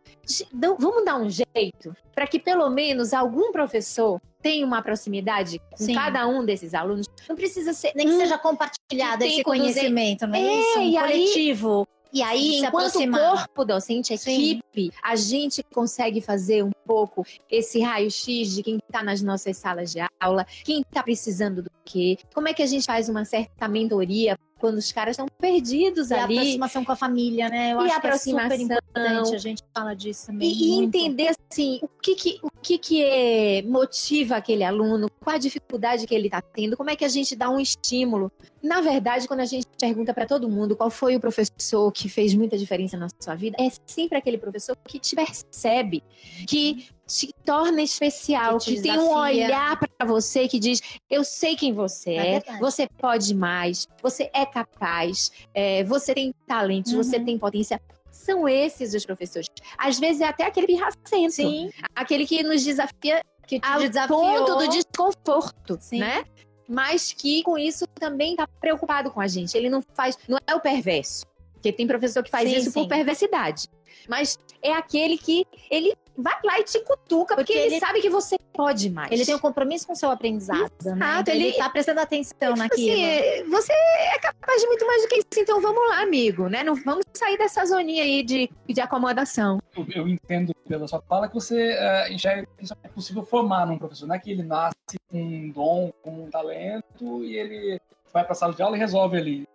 Vamos 0.79 1.03
dar 1.03 1.17
um 1.17 1.29
jeito 1.29 1.93
para 2.15 2.25
que 2.25 2.39
pelo 2.39 2.69
menos 2.69 3.13
algum 3.13 3.51
professor 3.51 4.21
tenha 4.41 4.65
uma 4.65 4.81
proximidade 4.81 5.59
com 5.71 5.83
Sim. 5.83 5.95
cada 5.95 6.25
um 6.27 6.45
desses 6.45 6.73
alunos. 6.73 7.07
Não 7.27 7.35
precisa 7.35 7.73
ser 7.73 7.91
Nem 7.93 8.07
que 8.07 8.13
um 8.13 8.19
seja 8.19 8.37
compartilhado 8.37 9.25
que 9.25 9.31
esse 9.33 9.43
conhecimento, 9.43 10.25
não 10.25 10.35
é, 10.35 10.41
É, 10.41 10.59
isso? 10.61 10.79
Um 10.79 10.81
e 10.83 10.97
aí- 10.97 11.11
coletivo. 11.25 11.87
E 12.13 12.21
aí, 12.21 12.59
se 12.59 12.65
enquanto 12.65 12.87
aproximar. 12.89 13.37
corpo 13.37 13.65
docente, 13.65 14.15
Sim. 14.17 14.59
equipe, 14.59 14.91
a 15.01 15.15
gente 15.15 15.63
consegue 15.63 16.21
fazer 16.21 16.63
um 16.63 16.69
pouco 16.85 17.25
esse 17.49 17.81
raio-x 17.81 18.53
de 18.53 18.61
quem 18.61 18.77
está 18.77 19.03
nas 19.03 19.21
nossas 19.23 19.57
salas 19.57 19.91
de 19.91 19.99
aula, 20.19 20.45
quem 20.63 20.81
está 20.81 21.01
precisando 21.01 21.63
do 21.63 21.71
quê, 21.83 22.19
como 22.33 22.47
é 22.47 22.53
que 22.53 22.61
a 22.61 22.67
gente 22.67 22.85
faz 22.85 23.09
uma 23.09 23.25
certa 23.25 23.67
mentoria 23.67 24.37
quando 24.63 24.77
os 24.77 24.93
caras 24.93 25.11
estão 25.17 25.27
perdidos 25.27 26.09
E 26.09 26.13
a 26.13 26.23
ali. 26.23 26.37
aproximação 26.37 26.85
com 26.85 26.93
a 26.93 26.95
família, 26.95 27.49
né? 27.49 27.73
Eu 27.73 27.81
E 27.85 27.91
acho 27.91 27.99
que 27.99 28.07
é 28.07 28.17
super 28.17 28.59
importante. 28.61 29.35
A 29.35 29.37
gente 29.37 29.61
fala 29.75 29.93
disso 29.93 30.27
também. 30.27 30.49
E, 30.49 30.63
e 30.63 30.81
entender 30.81 31.35
assim, 31.51 31.79
o 31.81 31.87
que 32.01 32.15
que, 32.15 32.39
o 32.41 32.49
que, 32.61 32.77
que 32.77 33.03
é, 33.03 33.61
motiva 33.63 34.37
aquele 34.37 34.63
aluno, 34.63 35.09
qual 35.19 35.35
a 35.35 35.37
dificuldade 35.37 36.07
que 36.07 36.15
ele 36.15 36.27
está 36.27 36.41
tendo, 36.41 36.77
como 36.77 36.89
é 36.89 36.95
que 36.95 37.03
a 37.03 37.09
gente 37.09 37.35
dá 37.35 37.49
um 37.49 37.59
estímulo. 37.59 38.31
Na 38.63 38.79
verdade, 38.79 39.27
quando 39.27 39.41
a 39.41 39.45
gente 39.45 39.67
pergunta 39.77 40.13
para 40.13 40.25
todo 40.25 40.47
mundo 40.47 40.77
qual 40.77 40.89
foi 40.89 41.17
o 41.17 41.19
professor 41.19 41.91
que 41.91 42.07
fez 42.07 42.33
muita 42.33 42.57
diferença 42.57 42.95
na 42.95 43.09
sua 43.19 43.35
vida, 43.35 43.57
é 43.59 43.67
sempre 43.85 44.17
aquele 44.17 44.37
professor 44.37 44.77
que 44.87 44.97
te 44.97 45.13
percebe, 45.13 46.01
que 46.47 46.87
te 47.07 47.33
torna 47.45 47.81
especial, 47.81 48.57
Que 48.57 48.65
te 48.65 48.75
que, 48.75 48.81
tem 48.81 48.97
um 48.97 49.13
olhar 49.13 49.77
para 49.79 50.05
você 50.05 50.47
que 50.47 50.59
diz: 50.59 50.81
Eu 51.09 51.23
sei 51.23 51.55
quem 51.55 51.73
você 51.73 52.11
É 52.11 52.35
é, 52.37 52.59
você 52.59 52.87
pode 52.97 53.33
mais, 53.35 53.87
você 54.01 54.29
é 54.33 54.45
capaz, 54.45 55.31
é, 55.53 55.83
você 55.83 56.13
tem 56.13 56.33
talentos, 56.47 56.93
você 56.93 57.17
Uhum. 57.17 57.25
tem 57.25 57.37
potência. 57.37 57.81
São 58.11 58.47
esses 58.47 58.93
os 58.93 59.05
professores. 59.05 59.49
Às 59.77 59.99
vezes 59.99 60.21
é 60.21 60.25
até 60.25 60.45
aquele 60.45 60.67
pirracento. 60.67 61.31
Sim, 61.31 61.71
Aquele 61.95 62.25
que 62.27 62.43
nos 62.43 62.63
desafia 62.63 63.23
que 63.47 63.59
te 63.59 63.65
ao 63.67 63.79
desafiou. 63.79 64.21
ponto 64.45 64.55
do 64.57 64.67
desconforto, 64.69 65.77
Sim. 65.81 65.99
né? 65.99 66.23
mas 66.65 67.11
que 67.11 67.43
com 67.43 67.57
isso 67.57 67.85
também 67.87 68.31
está 68.31 68.47
preocupado 68.47 69.11
com 69.11 69.19
a 69.19 69.27
gente. 69.27 69.55
Ele 69.57 69.69
não 69.69 69.83
faz, 69.93 70.17
não 70.29 70.37
é 70.47 70.55
o 70.55 70.61
perverso. 70.61 71.25
Porque 71.53 71.71
tem 71.73 71.85
professor 71.85 72.23
que 72.23 72.31
faz 72.31 72.49
Sim, 72.49 72.55
isso 72.55 72.71
sim. 72.71 72.81
por 72.81 72.87
perversidade. 72.87 73.67
Mas 74.07 74.37
é 74.61 74.73
aquele 74.73 75.17
que 75.17 75.45
ele 75.69 75.93
vai 76.15 76.35
lá 76.43 76.59
e 76.59 76.63
te 76.63 76.79
cutuca, 76.81 77.35
porque, 77.35 77.53
Porque 77.53 77.53
ele, 77.53 77.75
ele- 77.75 77.79
sabe 77.79 77.99
que 78.01 78.09
você 78.09 78.37
pode 78.53 78.87
mais. 78.89 79.11
Ele 79.11 79.25
tem 79.25 79.33
um 79.33 79.39
compromisso 79.39 79.87
com 79.87 79.93
o 79.93 79.95
seu 79.95 80.11
aprendizado, 80.11 80.59
né? 80.59 80.67
Exato, 80.95 81.21
Então, 81.21 81.33
ele, 81.33 81.43
ele- 81.45 81.57
tá 81.57 81.69
prestando 81.69 81.99
atenção 82.01 82.33
Tipo 82.53 82.55
naquilo. 82.55 82.91
assim, 82.91 83.49
você 83.49 83.73
é 83.73 84.19
capaz 84.19 84.61
de 84.61 84.67
muito 84.67 84.85
mais 84.85 85.01
do 85.01 85.07
que 85.07 85.15
isso, 85.15 85.25
então 85.37 85.59
vamos 85.59 85.89
lá, 85.89 86.01
amigo, 86.01 86.47
né? 86.49 86.63
Não 86.63 86.75
vamos 86.75 87.03
sair 87.13 87.35
dessa 87.37 87.65
zoninha 87.65 88.03
aí 88.03 88.21
de, 88.23 88.47
de 88.67 88.79
acomodação. 88.81 89.59
Eu, 89.75 89.87
eu 89.95 90.07
entendo 90.07 90.53
pela 90.67 90.87
sua 90.87 91.01
fala 91.01 91.27
que 91.27 91.33
você 91.33 91.71
eh, 91.71 92.13
enxerga 92.13 92.47
que 92.57 92.63
isso 92.63 92.75
é 92.83 92.87
possível 92.89 93.23
formar 93.23 93.65
num 93.65 93.77
professor, 93.79 94.05
não 94.07 94.13
é 94.15 94.19
que 94.19 94.29
ele 94.31 94.43
nasce 94.43 94.75
com 95.09 95.17
um 95.19 95.49
dom, 95.49 95.91
com 96.03 96.25
um 96.25 96.29
talento 96.29 97.23
e 97.23 97.35
ele 97.35 97.81
vai 98.13 98.23
para 98.23 98.33
a 98.33 98.35
sala 98.35 98.53
de 98.53 98.61
aula 98.61 98.75
e 98.77 98.79
resolve 98.79 99.17
ali. 99.17 99.47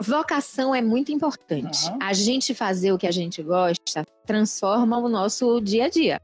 Vocação 0.00 0.74
é 0.74 0.82
muito 0.82 1.12
importante. 1.12 1.86
Aham. 1.88 1.98
A 2.02 2.12
gente 2.12 2.54
fazer 2.54 2.92
o 2.92 2.98
que 2.98 3.06
a 3.06 3.12
gente 3.12 3.42
gosta 3.42 4.04
transforma 4.26 4.98
o 4.98 5.08
nosso 5.08 5.60
dia 5.60 5.84
a 5.84 5.88
dia, 5.88 6.20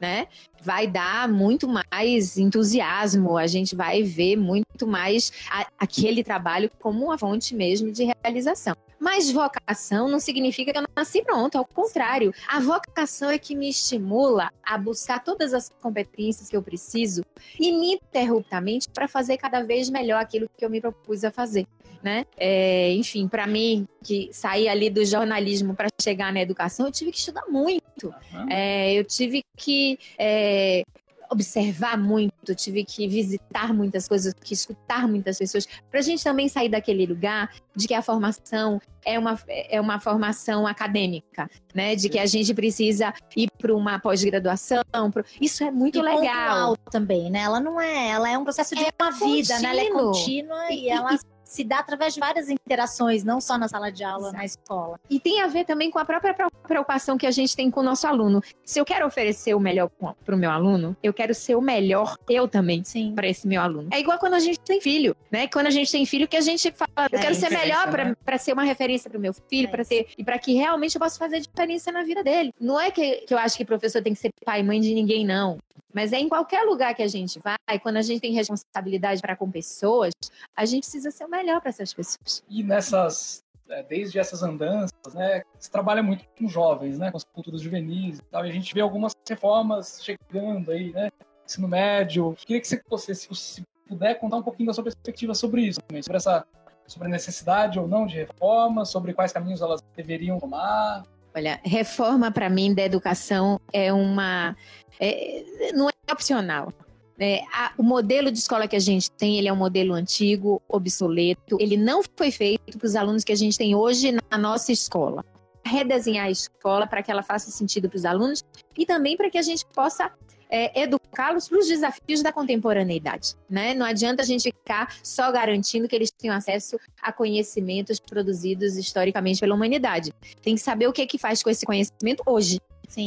né? 0.00 0.26
Vai 0.62 0.86
dar 0.86 1.28
muito 1.28 1.68
mais 1.68 2.36
entusiasmo, 2.36 3.36
a 3.36 3.46
gente 3.46 3.74
vai 3.76 4.02
ver 4.02 4.36
muito 4.36 4.86
mais 4.86 5.32
a- 5.50 5.66
aquele 5.78 6.22
trabalho 6.24 6.70
como 6.80 7.04
uma 7.06 7.18
fonte 7.18 7.54
mesmo 7.54 7.90
de 7.92 8.04
realização. 8.22 8.74
Mas 9.04 9.30
vocação 9.30 10.08
não 10.08 10.18
significa 10.18 10.72
que 10.72 10.78
eu 10.78 10.84
nasci 10.96 11.22
pronto, 11.22 11.58
ao 11.58 11.66
contrário. 11.66 12.32
A 12.48 12.58
vocação 12.58 13.28
é 13.28 13.38
que 13.38 13.54
me 13.54 13.68
estimula 13.68 14.50
a 14.62 14.78
buscar 14.78 15.22
todas 15.22 15.52
as 15.52 15.68
competências 15.68 16.48
que 16.48 16.56
eu 16.56 16.62
preciso 16.62 17.22
ininterruptamente 17.60 18.88
para 18.88 19.06
fazer 19.06 19.36
cada 19.36 19.62
vez 19.62 19.90
melhor 19.90 20.22
aquilo 20.22 20.48
que 20.56 20.64
eu 20.64 20.70
me 20.70 20.80
propus 20.80 21.22
a 21.22 21.30
fazer 21.30 21.66
né? 22.02 22.26
É, 22.36 22.92
enfim, 22.92 23.26
para 23.26 23.46
mim, 23.46 23.88
que 24.04 24.28
sair 24.30 24.68
ali 24.68 24.90
do 24.90 25.02
jornalismo 25.06 25.74
para 25.74 25.88
chegar 25.98 26.30
na 26.34 26.42
educação, 26.42 26.84
eu 26.84 26.92
tive 26.92 27.10
que 27.10 27.16
estudar 27.16 27.46
muito. 27.48 28.14
Aham. 28.30 28.46
É, 28.50 28.92
eu 28.92 29.04
tive 29.04 29.42
que 29.56 29.98
é, 30.18 30.82
observar 31.30 31.96
muito, 31.98 32.54
tive 32.54 32.84
que 32.84 33.06
visitar 33.08 33.72
muitas 33.72 34.06
coisas, 34.08 34.32
que 34.34 34.54
escutar 34.54 35.08
muitas 35.08 35.38
pessoas, 35.38 35.66
para 35.90 36.00
a 36.00 36.02
gente 36.02 36.22
também 36.22 36.48
sair 36.48 36.68
daquele 36.68 37.06
lugar 37.06 37.50
de 37.74 37.88
que 37.88 37.94
a 37.94 38.02
formação 38.02 38.80
é 39.04 39.18
uma, 39.18 39.38
é 39.48 39.80
uma 39.80 39.98
formação 40.00 40.66
acadêmica, 40.66 41.50
né? 41.74 41.94
De 41.96 42.08
que 42.08 42.18
a 42.18 42.26
gente 42.26 42.52
precisa 42.54 43.12
ir 43.36 43.48
para 43.58 43.74
uma 43.74 43.98
pós-graduação. 43.98 44.82
pro- 45.12 45.24
Isso 45.40 45.62
é 45.64 45.70
muito 45.70 45.98
e 45.98 46.02
legal. 46.02 46.76
também, 46.90 47.30
né? 47.30 47.40
Ela 47.40 47.60
não 47.60 47.80
é, 47.80 48.08
ela 48.10 48.30
é 48.30 48.38
um 48.38 48.44
processo 48.44 48.74
de 48.74 48.82
É 48.84 48.88
uma 49.00 49.10
vida, 49.10 49.58
né? 49.60 49.68
Ela 49.70 49.80
é 49.80 49.90
contínua 49.90 50.70
e, 50.72 50.84
E- 50.84 50.88
ela 50.88 51.10
se 51.54 51.62
dá 51.62 51.78
através 51.78 52.14
de 52.14 52.20
várias 52.20 52.48
interações, 52.48 53.22
não 53.22 53.40
só 53.40 53.56
na 53.56 53.68
sala 53.68 53.92
de 53.92 54.02
aula, 54.02 54.24
Exato. 54.24 54.36
na 54.36 54.44
escola. 54.44 55.00
E 55.08 55.20
tem 55.20 55.40
a 55.40 55.46
ver 55.46 55.64
também 55.64 55.88
com 55.88 56.00
a 56.00 56.04
própria 56.04 56.34
preocupação 56.66 57.16
que 57.16 57.26
a 57.26 57.30
gente 57.30 57.54
tem 57.54 57.70
com 57.70 57.78
o 57.80 57.82
nosso 57.82 58.06
aluno. 58.08 58.42
Se 58.64 58.80
eu 58.80 58.84
quero 58.84 59.06
oferecer 59.06 59.54
o 59.54 59.60
melhor 59.60 59.88
para 60.24 60.34
o 60.34 60.38
meu 60.38 60.50
aluno, 60.50 60.96
eu 61.00 61.14
quero 61.14 61.32
ser 61.32 61.54
o 61.54 61.60
melhor 61.60 62.16
eu 62.28 62.48
também 62.48 62.82
para 63.14 63.28
esse 63.28 63.46
meu 63.46 63.60
aluno. 63.62 63.88
É 63.92 64.00
igual 64.00 64.18
quando 64.18 64.34
a 64.34 64.40
gente 64.40 64.58
tem 64.60 64.80
filho, 64.80 65.16
né? 65.30 65.46
Quando 65.46 65.68
a 65.68 65.70
gente 65.70 65.92
tem 65.92 66.04
filho 66.04 66.26
que 66.26 66.36
a 66.36 66.40
gente 66.40 66.72
fala, 66.72 67.08
eu 67.12 67.18
É, 67.18 67.22
quero 67.22 67.34
ser 67.36 67.50
melhor 67.50 67.88
para 67.88 68.04
né? 68.06 68.16
para 68.24 68.36
ser 68.38 68.52
uma 68.52 68.64
referência 68.64 69.08
para 69.08 69.18
o 69.18 69.20
meu 69.20 69.32
filho, 69.32 69.68
É 69.68 69.70
para 69.70 69.84
ter 69.84 70.08
e 70.18 70.24
para 70.24 70.38
que 70.38 70.54
realmente 70.54 70.96
eu 70.96 71.00
possa 71.00 71.18
fazer 71.18 71.40
diferença 71.40 71.92
na 71.92 72.02
vida 72.02 72.24
dele. 72.24 72.52
Não 72.60 72.80
é 72.80 72.90
que, 72.90 73.18
que 73.26 73.32
eu 73.32 73.38
acho 73.38 73.56
que 73.56 73.64
professor 73.64 74.02
tem 74.02 74.12
que 74.12 74.18
ser 74.18 74.32
pai 74.44 74.60
e 74.60 74.62
mãe 74.64 74.80
de 74.80 74.92
ninguém 74.92 75.24
não. 75.24 75.58
Mas 75.94 76.12
é 76.12 76.18
em 76.18 76.28
qualquer 76.28 76.62
lugar 76.64 76.92
que 76.94 77.02
a 77.02 77.08
gente 77.08 77.38
vai, 77.38 77.78
quando 77.80 77.98
a 77.98 78.02
gente 78.02 78.20
tem 78.20 78.32
responsabilidade 78.32 79.20
para 79.20 79.36
com 79.36 79.48
pessoas, 79.48 80.12
a 80.56 80.64
gente 80.64 80.82
precisa 80.82 81.10
ser 81.12 81.24
o 81.24 81.30
melhor 81.30 81.60
para 81.60 81.70
essas 81.70 81.94
pessoas. 81.94 82.42
E 82.48 82.64
nessas, 82.64 83.44
eh, 83.68 83.82
desde 83.84 84.18
essas 84.18 84.42
andanças, 84.42 85.14
né, 85.14 85.44
você 85.56 85.70
trabalha 85.70 86.02
muito 86.02 86.24
com 86.36 86.48
jovens, 86.48 86.98
né, 86.98 87.12
com 87.12 87.16
as 87.16 87.24
culturas 87.24 87.62
juvenis 87.62 88.18
e 88.18 88.22
tal, 88.24 88.44
e 88.44 88.50
a 88.50 88.52
gente 88.52 88.74
vê 88.74 88.80
algumas 88.80 89.12
reformas 89.28 90.02
chegando 90.02 90.72
aí, 90.72 90.92
né, 90.92 91.10
ensino 91.46 91.68
médio. 91.68 92.34
Queria 92.44 92.60
que 92.60 92.82
você, 92.90 93.14
se 93.14 93.28
você 93.28 93.62
puder 93.86 94.18
contar 94.18 94.38
um 94.38 94.42
pouquinho 94.42 94.66
da 94.66 94.74
sua 94.74 94.82
perspectiva 94.82 95.32
sobre 95.32 95.62
isso, 95.62 95.80
sobre 96.02 96.16
essa 96.16 96.44
sobre 96.86 97.08
a 97.08 97.10
necessidade 97.10 97.78
ou 97.78 97.88
não 97.88 98.06
de 98.06 98.16
reforma, 98.16 98.84
sobre 98.84 99.14
quais 99.14 99.32
caminhos 99.32 99.62
elas 99.62 99.80
deveriam 99.96 100.38
tomar. 100.38 101.04
Olha, 101.34 101.60
reforma 101.64 102.30
para 102.30 102.48
mim 102.48 102.72
da 102.74 102.82
educação 102.82 103.60
é 103.72 103.92
uma. 103.92 104.56
é- 105.00 105.72
não 105.74 105.88
é 105.88 106.12
opcional. 106.12 106.72
É, 107.18 107.42
a- 107.52 107.72
o 107.78 107.82
modelo 107.82 108.30
de 108.30 108.38
escola 108.38 108.66
que 108.66 108.74
a 108.76 108.80
gente 108.80 109.10
tem, 109.12 109.38
ele 109.38 109.48
é 109.48 109.52
um 109.52 109.56
modelo 109.56 109.94
antigo, 109.94 110.60
obsoleto. 110.68 111.56
Ele 111.60 111.76
não 111.76 112.02
foi 112.16 112.30
feito 112.30 112.78
para 112.78 112.86
os 112.86 112.96
alunos 112.96 113.22
que 113.24 113.32
a 113.32 113.36
gente 113.36 113.56
tem 113.56 113.74
hoje 113.74 114.12
na 114.30 114.38
nossa 114.38 114.72
escola. 114.72 115.24
Redesenhar 115.64 116.26
a 116.26 116.30
escola 116.30 116.86
para 116.86 117.02
que 117.02 117.10
ela 117.10 117.22
faça 117.22 117.50
sentido 117.50 117.88
para 117.88 117.96
os 117.96 118.04
alunos 118.04 118.44
e 118.76 118.84
também 118.84 119.16
para 119.16 119.30
que 119.30 119.38
a 119.38 119.42
gente 119.42 119.64
possa 119.66 120.10
é, 120.54 120.82
educá-los 120.82 121.48
para 121.48 121.58
os 121.58 121.66
desafios 121.66 122.22
da 122.22 122.32
contemporaneidade. 122.32 123.34
Né? 123.50 123.74
Não 123.74 123.84
adianta 123.84 124.22
a 124.22 124.24
gente 124.24 124.44
ficar 124.44 124.94
só 125.02 125.32
garantindo 125.32 125.88
que 125.88 125.96
eles 125.96 126.12
tenham 126.12 126.36
acesso 126.36 126.78
a 127.02 127.12
conhecimentos 127.12 127.98
produzidos 127.98 128.76
historicamente 128.76 129.40
pela 129.40 129.52
humanidade. 129.52 130.12
Tem 130.42 130.54
que 130.54 130.60
saber 130.60 130.86
o 130.86 130.92
que 130.92 131.02
é 131.02 131.06
que 131.06 131.18
faz 131.18 131.42
com 131.42 131.50
esse 131.50 131.66
conhecimento 131.66 132.22
hoje. 132.24 132.60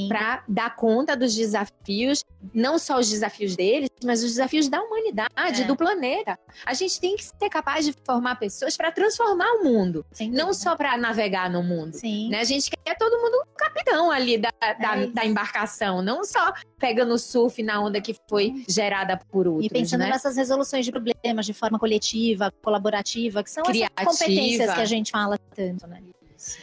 Para 0.07 0.43
dar 0.47 0.75
conta 0.75 1.15
dos 1.15 1.35
desafios, 1.35 2.23
não 2.53 2.77
só 2.77 2.99
os 2.99 3.09
desafios 3.09 3.55
deles, 3.55 3.89
mas 4.03 4.23
os 4.23 4.31
desafios 4.31 4.69
da 4.69 4.81
humanidade, 4.81 5.61
É. 5.61 5.65
do 5.65 5.75
planeta. 5.75 6.37
A 6.65 6.73
gente 6.73 6.99
tem 6.99 7.15
que 7.15 7.23
ser 7.23 7.49
capaz 7.49 7.85
de 7.85 7.93
formar 8.05 8.35
pessoas 8.35 8.75
para 8.77 8.91
transformar 8.91 9.49
o 9.53 9.63
mundo, 9.63 10.05
não 10.31 10.53
só 10.53 10.75
para 10.75 10.97
navegar 10.97 11.49
no 11.49 11.63
mundo. 11.63 11.93
Sim. 11.93 12.29
Né? 12.29 12.39
A 12.39 12.43
gente 12.43 12.69
quer 12.69 12.95
todo 12.97 13.17
mundo 13.17 13.35
um 13.37 13.55
capitão 13.55 14.11
ali 14.11 14.37
da, 14.37 14.51
da, 14.79 14.97
É 14.97 15.07
da 15.07 15.25
embarcação, 15.25 16.01
não 16.01 16.23
só 16.23 16.53
pegando 16.79 17.17
surf 17.17 17.61
na 17.63 17.81
onda 17.81 17.99
que 18.01 18.15
foi 18.29 18.63
gerada 18.67 19.17
por 19.31 19.47
outros. 19.47 19.65
E 19.65 19.69
pensando 19.69 20.01
né? 20.01 20.09
nessas 20.09 20.35
resoluções 20.37 20.85
de 20.85 20.91
problemas 20.91 21.45
de 21.45 21.53
forma 21.53 21.79
coletiva, 21.79 22.51
colaborativa, 22.63 23.43
que 23.43 23.49
são 23.51 23.63
Criativa. 23.63 23.91
essas 23.97 24.19
competências 24.19 24.73
que 24.73 24.81
a 24.81 24.85
gente 24.85 25.11
fala 25.11 25.37
tanto, 25.55 25.87
né? 25.87 26.01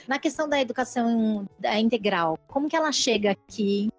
Na 0.06 0.18
questão 0.18 0.48
da 0.48 0.60
educação 0.60 1.46
integral, 1.78 2.38
como 2.46 2.68
que 2.68 2.76
ela 2.76 2.92
chega 2.92 3.32
aqui? 3.32 3.90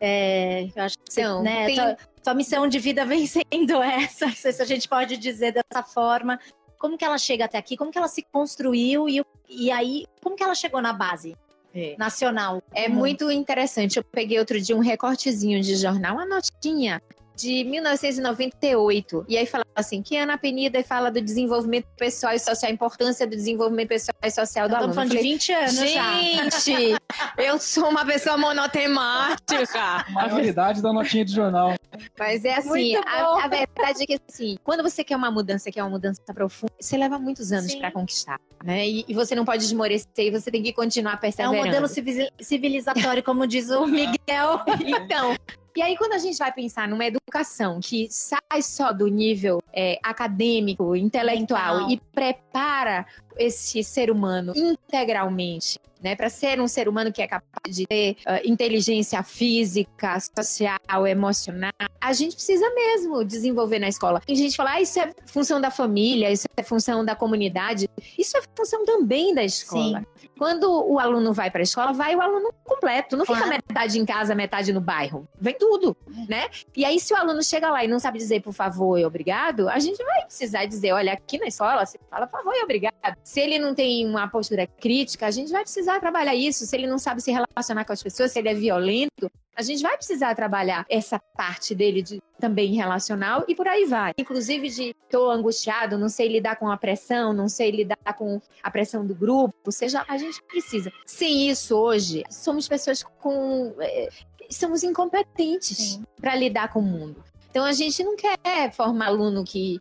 É, 0.00 0.68
eu 0.74 0.82
acho 0.82 0.98
que 0.98 1.12
você, 1.12 1.20
Então, 1.22 1.42
né, 1.42 1.66
tem- 1.66 1.76
tua, 1.76 1.96
tua 2.22 2.34
missão 2.34 2.66
de 2.68 2.78
vida 2.78 3.04
vem 3.06 3.26
sendo 3.26 3.82
essa, 3.82 4.26
não 4.26 4.34
sei 4.34 4.52
se 4.52 4.62
a 4.62 4.66
gente 4.66 4.88
pode 4.88 5.16
dizer 5.16 5.52
dessa 5.52 5.82
forma. 5.82 6.38
Como 6.78 6.98
que 6.98 7.04
ela 7.04 7.16
chega 7.16 7.46
até 7.46 7.56
aqui? 7.56 7.76
Como 7.76 7.90
que 7.90 7.96
ela 7.96 8.08
se 8.08 8.22
construiu 8.30 9.08
e, 9.08 9.24
e 9.48 9.70
aí, 9.70 10.04
como 10.22 10.36
que 10.36 10.42
ela 10.42 10.54
chegou 10.54 10.82
na 10.82 10.92
base 10.92 11.34
É. 11.74 11.94
nacional? 11.96 12.62
É 12.74 12.88
muito 12.88 13.30
interessante. 13.30 13.96
Eu 13.96 14.04
peguei 14.04 14.38
outro 14.38 14.60
dia 14.60 14.76
um 14.76 14.80
recortezinho 14.80 15.62
de 15.62 15.76
jornal, 15.76 16.16
uma 16.16 16.26
notinha 16.26 17.00
de 17.36 17.64
1998. 17.64 19.24
E 19.28 19.36
aí 19.36 19.46
falava 19.46 19.64
assim, 19.74 20.02
que 20.02 20.16
Ana 20.16 20.38
Penida 20.38 20.82
fala 20.84 21.10
do 21.10 21.20
desenvolvimento 21.20 21.86
pessoal 21.96 22.32
e 22.32 22.38
social, 22.38 22.70
a 22.70 22.74
importância 22.74 23.26
do 23.26 23.30
desenvolvimento 23.34 23.88
pessoal 23.88 24.16
e 24.22 24.30
social 24.30 24.68
do 24.68 24.74
Estamos 24.74 24.96
aluno. 24.96 25.10
falando 25.10 25.12
Eu 25.12 25.22
de 25.22 25.28
20 25.34 25.52
anos 25.52 25.74
falei, 25.76 25.94
já. 25.94 26.12
gente, 26.14 26.98
eu 27.38 27.58
sou 27.58 27.88
uma 27.88 28.04
pessoa 28.04 28.36
monotemática. 28.36 30.04
Maioridade 30.10 30.80
da 30.82 30.92
notinha 30.92 31.24
de 31.24 31.32
jornal. 31.32 31.74
Mas 32.18 32.44
é 32.44 32.54
assim, 32.58 32.96
a, 32.96 33.44
a 33.44 33.48
verdade 33.48 34.02
é 34.02 34.06
que 34.06 34.18
assim, 34.28 34.56
quando 34.64 34.82
você 34.82 35.04
quer 35.04 35.16
uma 35.16 35.30
mudança, 35.30 35.70
quer 35.70 35.82
uma 35.82 35.90
mudança 35.90 36.20
profunda, 36.32 36.72
você 36.80 36.96
leva 36.96 37.18
muitos 37.18 37.52
anos 37.52 37.74
para 37.74 37.90
conquistar, 37.90 38.38
né? 38.64 38.86
E, 38.88 39.04
e 39.08 39.14
você 39.14 39.34
não 39.34 39.44
pode 39.44 39.64
esmorecer, 39.64 40.08
e 40.18 40.30
você 40.30 40.50
tem 40.50 40.62
que 40.62 40.72
continuar 40.72 41.12
É 41.12 41.16
um 41.16 41.18
perseverando. 41.20 41.64
modelo 41.66 41.88
civili- 41.88 42.30
civilizatório, 42.40 43.22
como 43.22 43.46
diz 43.46 43.70
o 43.70 43.86
Miguel. 43.86 44.60
Então, 44.84 45.36
e 45.76 45.82
aí 45.82 45.96
quando 45.96 46.12
a 46.12 46.18
gente 46.18 46.38
vai 46.38 46.52
pensar 46.52 46.88
numa 46.88 47.04
educação 47.04 47.80
que 47.80 48.08
sai 48.10 48.62
só 48.62 48.92
do 48.92 49.08
nível 49.08 49.60
é, 49.72 49.98
acadêmico, 50.02 50.94
intelectual 50.94 51.88
Mental. 51.88 51.90
e 51.90 52.00
prepara 52.14 53.06
esse 53.38 53.82
ser 53.82 54.10
humano 54.10 54.52
integralmente, 54.56 55.78
né, 56.02 56.14
para 56.14 56.28
ser 56.28 56.60
um 56.60 56.68
ser 56.68 56.88
humano 56.88 57.10
que 57.12 57.22
é 57.22 57.26
capaz 57.26 57.74
de 57.74 57.86
ter 57.86 58.16
ah, 58.26 58.40
inteligência 58.44 59.22
física, 59.22 60.18
social, 60.20 61.06
emocional, 61.06 61.72
a 62.00 62.12
gente 62.12 62.34
precisa 62.34 62.68
mesmo 62.74 63.24
desenvolver 63.24 63.78
na 63.78 63.88
escola. 63.88 64.20
Tem 64.20 64.36
gente 64.36 64.50
que 64.50 64.56
fala, 64.56 64.72
ah, 64.72 64.80
isso 64.82 65.00
é 65.00 65.10
função 65.26 65.60
da 65.60 65.70
família, 65.70 66.30
isso 66.30 66.46
é 66.56 66.62
função 66.62 67.04
da 67.04 67.14
comunidade, 67.16 67.88
isso 68.18 68.36
é 68.36 68.42
função 68.54 68.84
também 68.84 69.34
da 69.34 69.42
escola. 69.42 70.04
Quando 70.36 70.64
o 70.68 70.98
aluno 70.98 71.32
vai 71.32 71.50
para 71.50 71.60
a 71.60 71.62
escola, 71.62 71.92
vai 71.92 72.14
o 72.16 72.20
aluno 72.20 72.52
completo. 72.64 73.16
Não 73.16 73.24
fica 73.24 73.38
Claro. 73.38 73.52
metade 73.68 73.98
em 74.00 74.04
casa, 74.04 74.34
metade 74.34 74.72
no 74.72 74.80
bairro. 74.80 75.28
Vem 75.40 75.56
tudo, 75.56 75.96
né? 76.28 76.48
E 76.76 76.84
aí, 76.84 76.98
se 76.98 77.14
o 77.14 77.16
aluno 77.16 77.42
chega 77.42 77.70
lá 77.70 77.84
e 77.84 77.88
não 77.88 78.00
sabe 78.00 78.18
dizer 78.18 78.42
por 78.42 78.52
favor 78.52 78.98
e 78.98 79.04
obrigado, 79.04 79.68
a 79.68 79.78
gente 79.78 80.02
vai 80.02 80.24
precisar 80.24 80.66
dizer: 80.66 80.92
olha, 80.92 81.12
aqui 81.12 81.38
na 81.38 81.46
escola 81.46 81.86
você 81.86 81.98
fala 82.10 82.26
por 82.26 82.38
favor 82.38 82.52
e 82.54 82.62
obrigado. 82.64 82.94
Se 83.24 83.40
ele 83.40 83.58
não 83.58 83.74
tem 83.74 84.06
uma 84.06 84.28
postura 84.28 84.66
crítica, 84.66 85.26
a 85.26 85.30
gente 85.30 85.50
vai 85.50 85.62
precisar 85.62 85.98
trabalhar 85.98 86.34
isso. 86.34 86.66
Se 86.66 86.76
ele 86.76 86.86
não 86.86 86.98
sabe 86.98 87.22
se 87.22 87.32
relacionar 87.32 87.86
com 87.86 87.92
as 87.94 88.02
pessoas, 88.02 88.30
se 88.30 88.38
ele 88.38 88.50
é 88.50 88.54
violento, 88.54 89.32
a 89.56 89.62
gente 89.62 89.82
vai 89.82 89.96
precisar 89.96 90.34
trabalhar 90.34 90.84
essa 90.90 91.18
parte 91.18 91.74
dele 91.74 92.02
de, 92.02 92.20
também 92.38 92.74
relacional 92.74 93.44
e 93.48 93.54
por 93.54 93.66
aí 93.66 93.86
vai. 93.86 94.12
Inclusive 94.18 94.68
de 94.68 94.94
tô 95.08 95.30
angustiado, 95.30 95.96
não 95.96 96.10
sei 96.10 96.28
lidar 96.28 96.56
com 96.56 96.70
a 96.70 96.76
pressão, 96.76 97.32
não 97.32 97.48
sei 97.48 97.70
lidar 97.70 98.14
com 98.18 98.42
a 98.62 98.70
pressão 98.70 99.06
do 99.06 99.14
grupo, 99.14 99.72
seja, 99.72 100.04
a 100.06 100.18
gente 100.18 100.42
precisa. 100.42 100.92
Sem 101.06 101.48
isso 101.48 101.76
hoje, 101.76 102.24
somos 102.28 102.68
pessoas 102.68 103.02
com 103.02 103.74
é, 103.80 104.10
somos 104.50 104.82
incompetentes 104.82 105.98
para 106.20 106.36
lidar 106.36 106.70
com 106.70 106.80
o 106.80 106.82
mundo. 106.82 107.24
Então 107.50 107.64
a 107.64 107.72
gente 107.72 108.02
não 108.04 108.16
quer 108.16 108.70
formar 108.72 109.06
aluno 109.06 109.44
que 109.44 109.80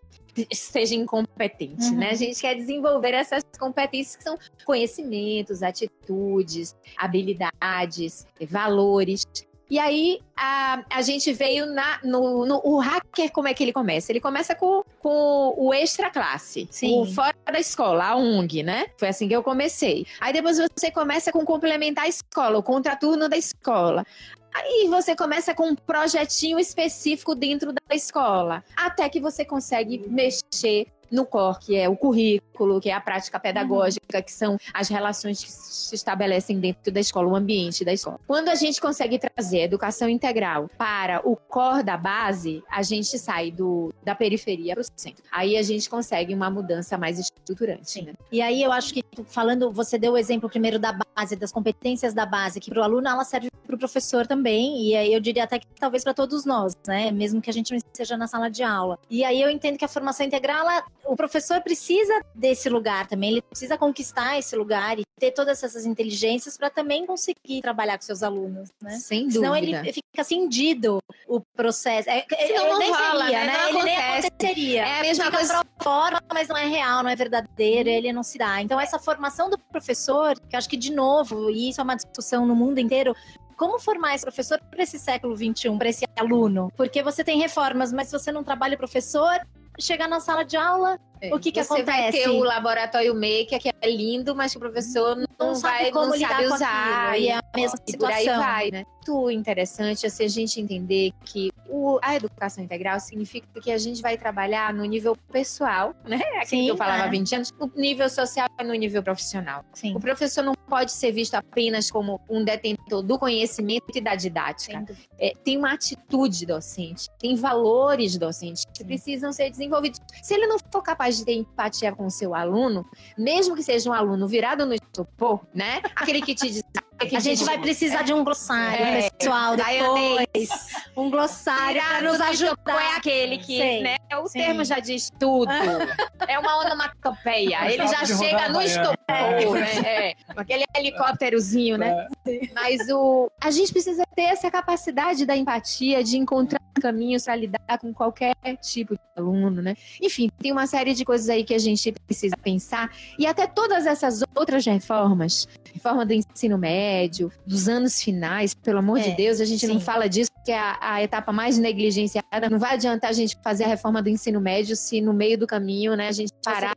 seja 0.52 0.96
incompetente, 0.96 1.86
uhum. 1.86 1.98
né? 1.98 2.12
A 2.12 2.16
gente 2.16 2.40
quer 2.40 2.56
desenvolver 2.56 3.14
essas 3.14 3.44
competências 3.60 4.16
que 4.16 4.24
são 4.24 4.38
conhecimentos, 4.66 5.62
atitudes, 5.62 6.76
habilidades, 6.98 8.26
valores. 8.50 9.26
E 9.70 9.80
aí 9.80 10.20
a, 10.36 10.84
a 10.90 11.02
gente 11.02 11.34
veio 11.34 11.66
na, 11.66 12.00
no, 12.04 12.46
no, 12.46 12.62
O 12.64 12.78
hacker, 12.80 13.32
como 13.32 13.48
é 13.48 13.54
que 13.54 13.64
ele 13.64 13.74
começa? 13.74 14.12
Ele 14.12 14.20
começa 14.20 14.54
com, 14.54 14.84
com 15.00 15.54
o 15.58 15.74
extra 15.74 16.10
classe, 16.10 16.68
Sim. 16.70 17.00
o 17.00 17.06
fora 17.06 17.36
da 17.52 17.60
escola, 17.60 18.06
a 18.06 18.16
ONG, 18.16 18.62
né? 18.62 18.88
Foi 18.98 19.08
assim 19.08 19.28
que 19.28 19.36
eu 19.36 19.42
comecei. 19.42 20.06
Aí 20.20 20.34
depois 20.34 20.58
você 20.58 20.92
começa 20.92 21.32
com 21.32 21.46
complementar 21.46 22.06
a 22.06 22.08
escola, 22.08 22.58
o 22.58 22.64
contraturno 22.64 23.28
da 23.30 23.38
escola. 23.38 24.06
Aí 24.54 24.88
você 24.88 25.16
começa 25.16 25.54
com 25.54 25.70
um 25.70 25.76
projetinho 25.76 26.60
específico 26.60 27.34
dentro 27.34 27.74
da 27.74 27.96
escola, 27.96 28.64
até 28.76 29.10
que 29.10 29.20
você 29.20 29.44
consegue 29.44 29.98
mexer 30.08 30.88
no 31.14 31.26
core, 31.26 31.60
que 31.60 31.76
é 31.76 31.88
o 31.88 31.96
currículo, 31.96 32.82
que 32.82 32.90
é 32.90 32.94
a 32.94 33.00
prática 33.00 33.40
pedagógica, 33.40 34.22
que 34.22 34.32
são 34.32 34.58
as 34.74 34.90
relações 34.90 35.44
que 35.44 35.52
se 35.52 35.94
estabelecem 35.94 36.60
dentro 36.60 36.92
da 36.92 37.00
escola, 37.00 37.28
o 37.28 37.36
ambiente 37.36 37.86
da 37.86 37.94
escola. 37.94 38.20
Quando 38.28 38.50
a 38.50 38.56
gente 38.56 38.82
consegue 38.82 39.20
trazer 39.20 39.62
educação 39.62 40.10
integral 40.10 40.70
para 40.76 41.22
o 41.24 41.36
core 41.36 41.84
da 41.84 41.96
base, 41.96 42.64
a 42.70 42.82
gente 42.82 43.18
sai 43.20 43.52
do, 43.52 43.94
da 44.04 44.16
periferia 44.16 44.74
para 44.74 44.82
o 44.82 44.86
centro. 44.96 45.24
Aí 45.32 45.56
a 45.56 45.62
gente 45.62 45.90
consegue 45.90 46.34
uma 46.34 46.50
mudança 46.50 46.98
mais 46.98 47.20
estruturante. 47.20 48.02
Né? 48.02 48.14
E 48.32 48.42
aí 48.42 48.64
eu 48.64 48.72
acho 48.72 48.94
que, 48.94 49.04
falando, 49.26 49.72
você 49.72 50.00
deu 50.00 50.14
o 50.14 50.18
exemplo 50.18 50.50
primeiro 50.50 50.80
da 50.80 50.94
base, 50.94 51.36
das 51.36 51.52
competências 51.52 52.14
da 52.14 52.26
base, 52.26 52.60
que 52.60 52.72
para 52.72 52.82
o 52.82 52.84
aluno 52.84 53.08
ela 53.08 53.24
serve 53.24 53.50
para 53.66 53.76
o 53.76 53.80
professor 53.80 54.28
também, 54.28 54.84
e 54.84 54.96
aí 54.96 55.14
eu 55.14 55.20
diria 55.20 55.44
até 55.44 55.60
que 55.60 55.68
talvez 55.80 56.04
para 56.04 56.14
todos 56.14 56.46
nós, 56.46 56.76
né? 56.88 57.12
Mesmo 57.12 57.42
que 57.42 57.50
a 57.50 57.54
gente 57.54 57.72
não 57.72 57.78
esteja 57.78 58.18
na 58.18 58.28
sala 58.28 58.50
de 58.50 58.62
aula. 58.62 59.00
E 59.10 59.24
aí 59.24 59.42
eu 59.42 59.50
entendo 59.50 59.78
que 59.78 59.86
a 59.86 59.88
formação 59.88 60.26
integral, 60.26 60.70
ela, 60.70 60.84
o 61.06 61.16
professor 61.16 61.62
precisa 61.62 62.22
desse 62.34 62.70
lugar 62.70 63.08
também, 63.08 63.32
ele 63.32 63.42
precisa 63.42 63.78
conquistar 63.78 64.38
esse 64.38 64.56
lugar 64.56 65.00
e 65.00 65.04
ter 65.20 65.32
todas 65.32 65.64
essas 65.64 65.86
inteligências 65.86 66.58
para 66.58 66.70
também 66.70 67.06
conseguir 67.06 67.62
trabalhar 67.62 67.98
com 67.98 68.04
seus 68.04 68.24
alunos, 68.24 68.70
né? 68.82 68.92
Sem 68.92 69.28
dúvida. 69.28 69.40
Senão 69.40 69.56
ele 69.56 69.94
fica 69.94 70.24
cindido 70.24 71.00
o 71.28 71.42
processo. 71.56 72.10
É, 72.10 72.26
Senão 72.48 72.70
não 72.70 72.80
nem 72.80 72.92
rola, 72.92 73.26
seria, 73.26 73.46
né? 73.46 73.46
né? 73.46 73.70
ele 73.70 73.84
nem 73.84 73.98
aconteceria. 73.98 74.86
É 74.86 75.00
a 75.00 75.02
mesma 75.02 75.26
fica 75.26 75.38
coisa. 75.38 75.64
Forma, 75.82 76.22
mas 76.34 76.48
não 76.48 76.58
é 76.58 76.66
real, 76.66 77.04
não 77.04 77.10
é 77.10 77.16
verdadeiro, 77.16 77.90
ele 77.90 78.14
não 78.14 78.24
se 78.24 78.38
dá. 78.38 78.62
Então 78.62 78.80
essa 78.80 78.98
formação 78.98 79.50
do 79.50 79.58
professor, 79.58 80.40
que 80.40 80.56
eu 80.56 80.58
acho 80.58 80.70
que 80.70 80.78
de 80.78 80.94
novo, 80.94 81.50
e 81.50 81.70
isso 81.70 81.82
é 81.82 81.84
uma 81.84 81.96
discussão 81.96 82.46
no 82.46 82.56
mundo 82.56 82.80
inteiro, 82.80 83.14
como 83.58 83.80
formar 83.80 84.16
esse 84.16 84.24
professor 84.24 84.60
para 84.70 84.84
esse 84.84 84.98
século 84.98 85.36
XXI, 85.36 85.78
para 85.78 85.90
esse 85.90 86.06
aluno? 86.18 86.72
Porque 86.76 87.04
você 87.04 87.24
tem 87.24 87.40
reformas, 87.40 87.94
mas 87.94 88.08
se 88.08 88.14
você 88.14 88.32
não 88.32 88.44
trabalha 88.44 88.76
o 88.76 88.78
professor, 88.78 89.40
chegar 89.80 90.08
na 90.08 90.20
sala 90.20 90.44
de 90.44 90.58
aula, 90.58 91.00
é. 91.24 91.34
o 91.34 91.40
que, 91.40 91.52
que 91.52 91.64
você 91.64 91.74
acontece? 91.74 92.02
Vai 92.02 92.12
ter 92.12 92.30
o 92.30 92.44
laboratório 92.44 93.14
maker, 93.14 93.60
que 93.60 93.70
é 93.70 93.90
lindo, 93.90 94.36
mas 94.36 94.54
o 94.56 94.60
professor 94.60 95.16
não, 95.16 95.28
não 95.40 95.56
vai 95.56 95.90
como 95.92 96.08
não 96.08 96.20
sabe 96.20 96.46
usar. 96.46 97.20
E 97.20 97.30
é 97.30 97.36
a 97.36 97.44
mesma 97.56 97.80
e 97.88 97.92
situação. 97.92 98.18
por 98.18 98.30
aí 98.30 98.38
vai, 98.38 98.72
né? 98.72 98.86
Muito 99.08 99.32
interessante 99.32 100.06
assim, 100.06 100.26
a 100.26 100.28
gente 100.28 100.60
entender 100.60 101.12
que 101.26 101.52
o, 101.68 102.00
a 102.02 102.16
educação 102.16 102.64
integral 102.64 103.00
significa 103.00 103.48
que 103.62 103.72
a 103.72 103.78
gente 103.78 104.02
vai 104.02 104.18
trabalhar 104.18 104.74
no 104.74 104.84
nível 104.84 105.16
pessoal, 105.32 105.94
né? 106.06 106.18
Aquilo 106.18 106.46
Sim, 106.46 106.64
que 106.64 106.68
eu 106.70 106.78
falava 106.78 107.04
há 107.04 107.08
é. 107.08 107.10
20 107.10 107.36
anos, 107.36 107.52
no 107.60 107.72
nível 107.76 108.10
social 108.10 108.48
e 108.60 108.64
no 108.64 108.74
nível 108.74 109.02
profissional. 109.02 109.64
Sim. 109.74 109.96
O 109.96 110.00
professor 110.00 110.44
não 110.44 110.54
pode 110.54 110.92
ser 110.92 111.12
visto 111.12 111.36
apenas 111.36 111.90
como 111.90 112.20
um 112.30 112.44
detentor 112.44 113.02
do 113.02 113.18
conhecimento 113.18 113.86
e 113.94 114.02
da 114.02 114.16
didática. 114.16 114.84
É, 115.20 115.34
tem 115.44 115.58
uma 115.58 115.74
atitude 115.74 116.46
docente, 116.46 117.10
tem 117.20 117.36
valores 117.36 118.18
docentes 118.18 118.66
que 118.66 118.80
Sim. 118.80 118.86
precisam 118.86 119.32
ser 119.32 119.50
desenvolvidos. 119.50 120.00
Se 120.22 120.34
ele 120.34 120.48
não 120.48 120.58
for 120.72 120.82
capaz 120.82 121.13
de 121.14 121.26
ter 121.26 121.34
empatia 121.34 121.92
com 121.94 122.06
o 122.06 122.12
seu 122.12 122.36
aluno, 122.36 122.86
mesmo 123.18 123.56
que 123.56 123.64
seja 123.64 123.90
um 123.90 123.94
aluno 123.94 124.28
virado 124.28 124.66
no 124.66 124.74
estopor, 124.74 125.42
né? 125.54 125.82
Aquele 125.96 126.22
que 126.22 126.36
te 126.36 126.50
diz 126.50 126.64
a 127.16 127.20
gente 127.20 127.44
vai 127.44 127.58
precisar 127.58 128.04
de 128.04 128.14
um 128.14 128.24
glossário, 128.24 128.86
é, 128.86 129.10
pessoal, 129.10 129.56
depois. 129.56 130.50
Um 130.96 131.10
glossário 131.10 131.82
para 131.82 132.02
nos 132.02 132.22
ajudar. 132.22 132.82
É 132.82 132.96
aquele 132.96 133.38
que, 133.38 133.82
né? 133.82 133.96
O 134.22 134.28
Sim. 134.28 134.40
termo 134.40 134.64
já 134.64 134.80
diz 134.80 135.10
tudo. 135.20 135.52
é 136.28 136.40
uma 136.40 136.60
onomatopeia. 136.62 137.72
Ele 137.72 137.88
já 137.88 138.06
chega 138.06 138.50
no 138.50 138.62
estopor, 138.62 139.58
né? 139.60 139.80
É. 139.86 140.16
Aquele 140.36 140.64
helicópterozinho, 140.76 141.78
né? 141.78 142.08
É. 142.26 142.50
Mas 142.54 142.90
o, 142.90 143.30
a 143.42 143.52
gente 143.52 143.72
precisa 143.72 144.04
ter 144.16 144.24
essa 144.24 144.50
capacidade 144.50 145.26
da 145.26 145.36
empatia, 145.36 146.04
de 146.04 146.18
encontrar 146.18 146.63
caminhos 146.82 147.26
para 147.26 147.36
lidar 147.36 147.78
com 147.80 147.94
qualquer 147.94 148.36
tipo 148.62 148.96
de 148.96 149.02
aluno, 149.16 149.62
né? 149.62 149.76
Enfim, 150.02 150.30
tem 150.40 150.52
uma 150.52 150.68
série 150.68 150.94
de 150.94 151.06
coisas 151.06 151.30
aí 151.30 151.44
que 151.44 151.54
a 151.54 151.60
gente 151.60 151.92
precisa 152.06 152.36
pensar. 152.38 152.92
E 153.18 153.26
até 153.26 153.48
todas 153.48 153.86
essas 153.86 154.24
outras 154.36 154.66
reformas, 154.66 155.48
reforma 155.74 156.06
do 156.06 156.14
ensino 156.14 156.58
médio, 156.58 157.32
dos 157.46 157.68
anos 157.68 158.02
finais, 158.02 158.54
pelo 158.54 158.80
amor 158.80 159.00
é, 159.00 159.04
de 159.04 159.12
Deus, 159.16 159.40
a 159.40 159.46
gente 159.46 159.66
sim. 159.66 159.74
não 159.74 159.80
fala 159.80 160.08
disso, 160.08 160.32
porque 160.34 160.52
é 160.52 160.60
a, 160.60 160.78
a, 160.82 161.04
etapa 161.04 161.32
mais 161.32 161.58
negligenciada. 161.58 162.50
Não 162.50 162.60
vai 162.60 162.74
adiantar 162.74 163.10
a 163.10 163.14
gente 163.14 163.38
fazer 163.44 163.64
a 163.66 163.68
reforma 163.68 164.02
do 164.02 164.10
ensino 164.10 164.40
médio 164.40 164.76
se 164.76 165.02
no 165.02 165.14
meio 165.14 165.38
do 165.38 165.48
caminho, 165.48 165.96
né, 165.96 166.08
a 166.08 166.12
gente 166.12 166.32
parar 166.44 166.76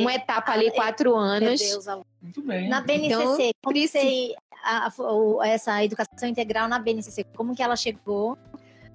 uma 0.00 0.14
etapa 0.14 0.52
ali, 0.52 0.70
quatro 0.72 1.14
anos. 1.14 1.60
Meu 1.60 1.82
Deus, 1.82 1.86
Muito 2.20 2.42
bem. 2.42 2.68
Na 2.68 2.80
BNCC, 2.80 3.06
então, 3.06 3.36
como 3.62 3.78
você, 3.78 4.34
a, 4.64 4.88
a, 4.88 5.48
essa 5.48 5.84
educação 5.84 6.28
integral 6.28 6.68
na 6.68 6.78
BNCC, 6.78 7.24
como 7.36 7.54
que 7.54 7.62
ela 7.62 7.76
chegou? 7.76 8.36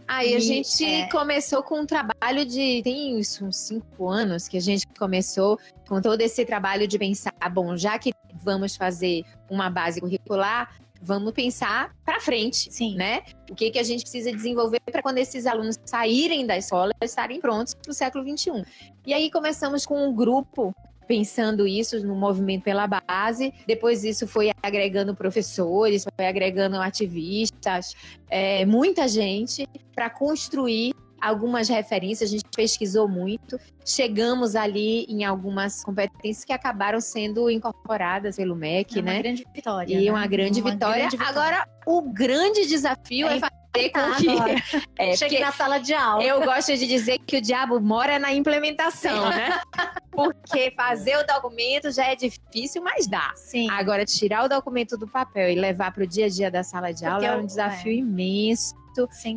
Aí 0.08 0.36
a 0.36 0.40
gente 0.40 0.84
é... 0.84 1.10
começou 1.10 1.64
com 1.64 1.82
um 1.82 1.86
trabalho 1.86 2.46
de. 2.46 2.82
Tem 2.84 3.20
isso, 3.20 3.46
uns 3.46 3.58
cinco 3.58 4.10
anos 4.10 4.48
que 4.48 4.58
a 4.58 4.62
gente 4.62 4.88
começou 5.00 5.60
com 5.88 6.02
todo 6.02 6.22
esse 6.22 6.46
trabalho 6.46 6.88
de 6.88 6.98
pensar, 6.98 7.34
bom, 7.52 7.76
já 7.76 7.98
que 7.98 8.14
vamos 8.44 8.76
fazer 8.76 9.24
uma 9.50 9.70
base 9.70 10.02
curricular, 10.02 10.76
vamos 11.02 11.34
pensar 11.34 11.94
para 12.06 12.20
frente, 12.20 12.72
Sim. 12.72 12.96
né? 12.96 13.24
O 13.52 13.56
que, 13.56 13.70
que 13.72 13.80
a 13.80 13.84
gente 13.84 14.02
precisa 14.02 14.32
desenvolver 14.32 14.80
para 14.90 15.02
quando 15.02 15.18
esses 15.18 15.46
alunos 15.46 15.78
saírem 15.86 16.46
da 16.46 16.58
escola 16.58 16.94
estarem 17.02 17.40
prontos 17.40 17.74
para 17.74 17.92
o 17.92 17.94
século 17.94 18.26
XXI. 18.26 18.64
E 19.06 19.14
aí 19.14 19.30
começamos 19.30 19.86
com 19.86 20.08
um 20.08 20.14
grupo 20.16 20.74
pensando 21.06 21.68
isso 21.68 22.06
no 22.06 22.16
movimento 22.16 22.64
pela 22.64 22.88
base. 22.88 23.54
Depois 23.68 24.04
isso 24.04 24.28
foi 24.28 24.52
agregando 24.62 25.16
professores, 25.16 26.06
foi 26.16 26.26
agregando 26.26 26.78
ativistas, 26.78 27.96
é, 28.30 28.66
muita 28.66 29.08
gente 29.08 29.68
para 29.94 30.10
construir 30.10 30.94
algumas 31.24 31.70
referências, 31.70 32.30
a 32.30 32.32
gente 32.32 32.44
pesquisou 32.54 33.08
muito, 33.08 33.58
chegamos 33.86 34.58
ali 34.58 35.06
em 35.08 35.24
algumas 35.24 35.82
competências 35.82 36.44
que 36.44 36.52
acabaram 36.52 37.00
sendo 37.00 37.50
incorporadas 37.50 38.36
pelo 38.36 38.56
MEC, 38.56 39.00
é 39.00 39.02
uma 39.02 39.12
né? 39.14 39.22
Grande 39.22 39.46
vitória, 39.56 39.94
e 39.94 40.06
né? 40.06 40.12
uma, 40.12 40.28
grande, 40.28 40.60
uma 40.60 40.72
vitória. 40.72 41.08
grande 41.08 41.16
vitória. 41.16 41.40
Agora, 41.40 41.68
o 41.86 42.02
grande 42.02 42.68
desafio 42.68 43.28
é, 43.28 43.38
é 43.38 43.40
fazer 43.74 43.90
com 43.90 44.16
que. 44.16 44.84
É, 44.98 45.16
Chegue 45.16 45.40
na 45.40 45.52
sala 45.52 45.80
de 45.80 45.94
aula. 45.94 46.24
Eu 46.24 46.42
gosto 46.44 46.76
de 46.78 46.88
dizer 46.88 47.18
que 47.20 47.38
o 47.38 47.42
diabo 47.42 47.80
mora 47.80 48.20
na 48.20 48.32
implementação, 48.32 49.30
né? 49.30 49.60
Porque 50.12 50.72
fazer 50.72 51.18
o 51.18 51.26
documento 51.26 51.92
já 51.92 52.06
é 52.06 52.16
difícil, 52.16 52.82
mas 52.84 53.08
dá. 53.08 53.34
Sim. 53.36 53.70
Agora, 53.72 54.06
tirar 54.06 54.46
o 54.46 54.48
documento 54.48 54.96
do 54.96 55.08
papel 55.08 55.50
e 55.50 55.56
levar 55.56 55.92
para 55.92 56.04
o 56.04 56.08
dia 56.08 56.28
a 56.28 56.30
dia 56.30 56.52
da 56.52 56.64
sala 56.64 56.94
de 56.94 57.04
Porque 57.04 57.26
aula 57.26 57.26
é 57.26 57.36
um 57.36 57.46
desafio 57.46 57.92
é. 57.92 57.96
imenso 57.96 58.76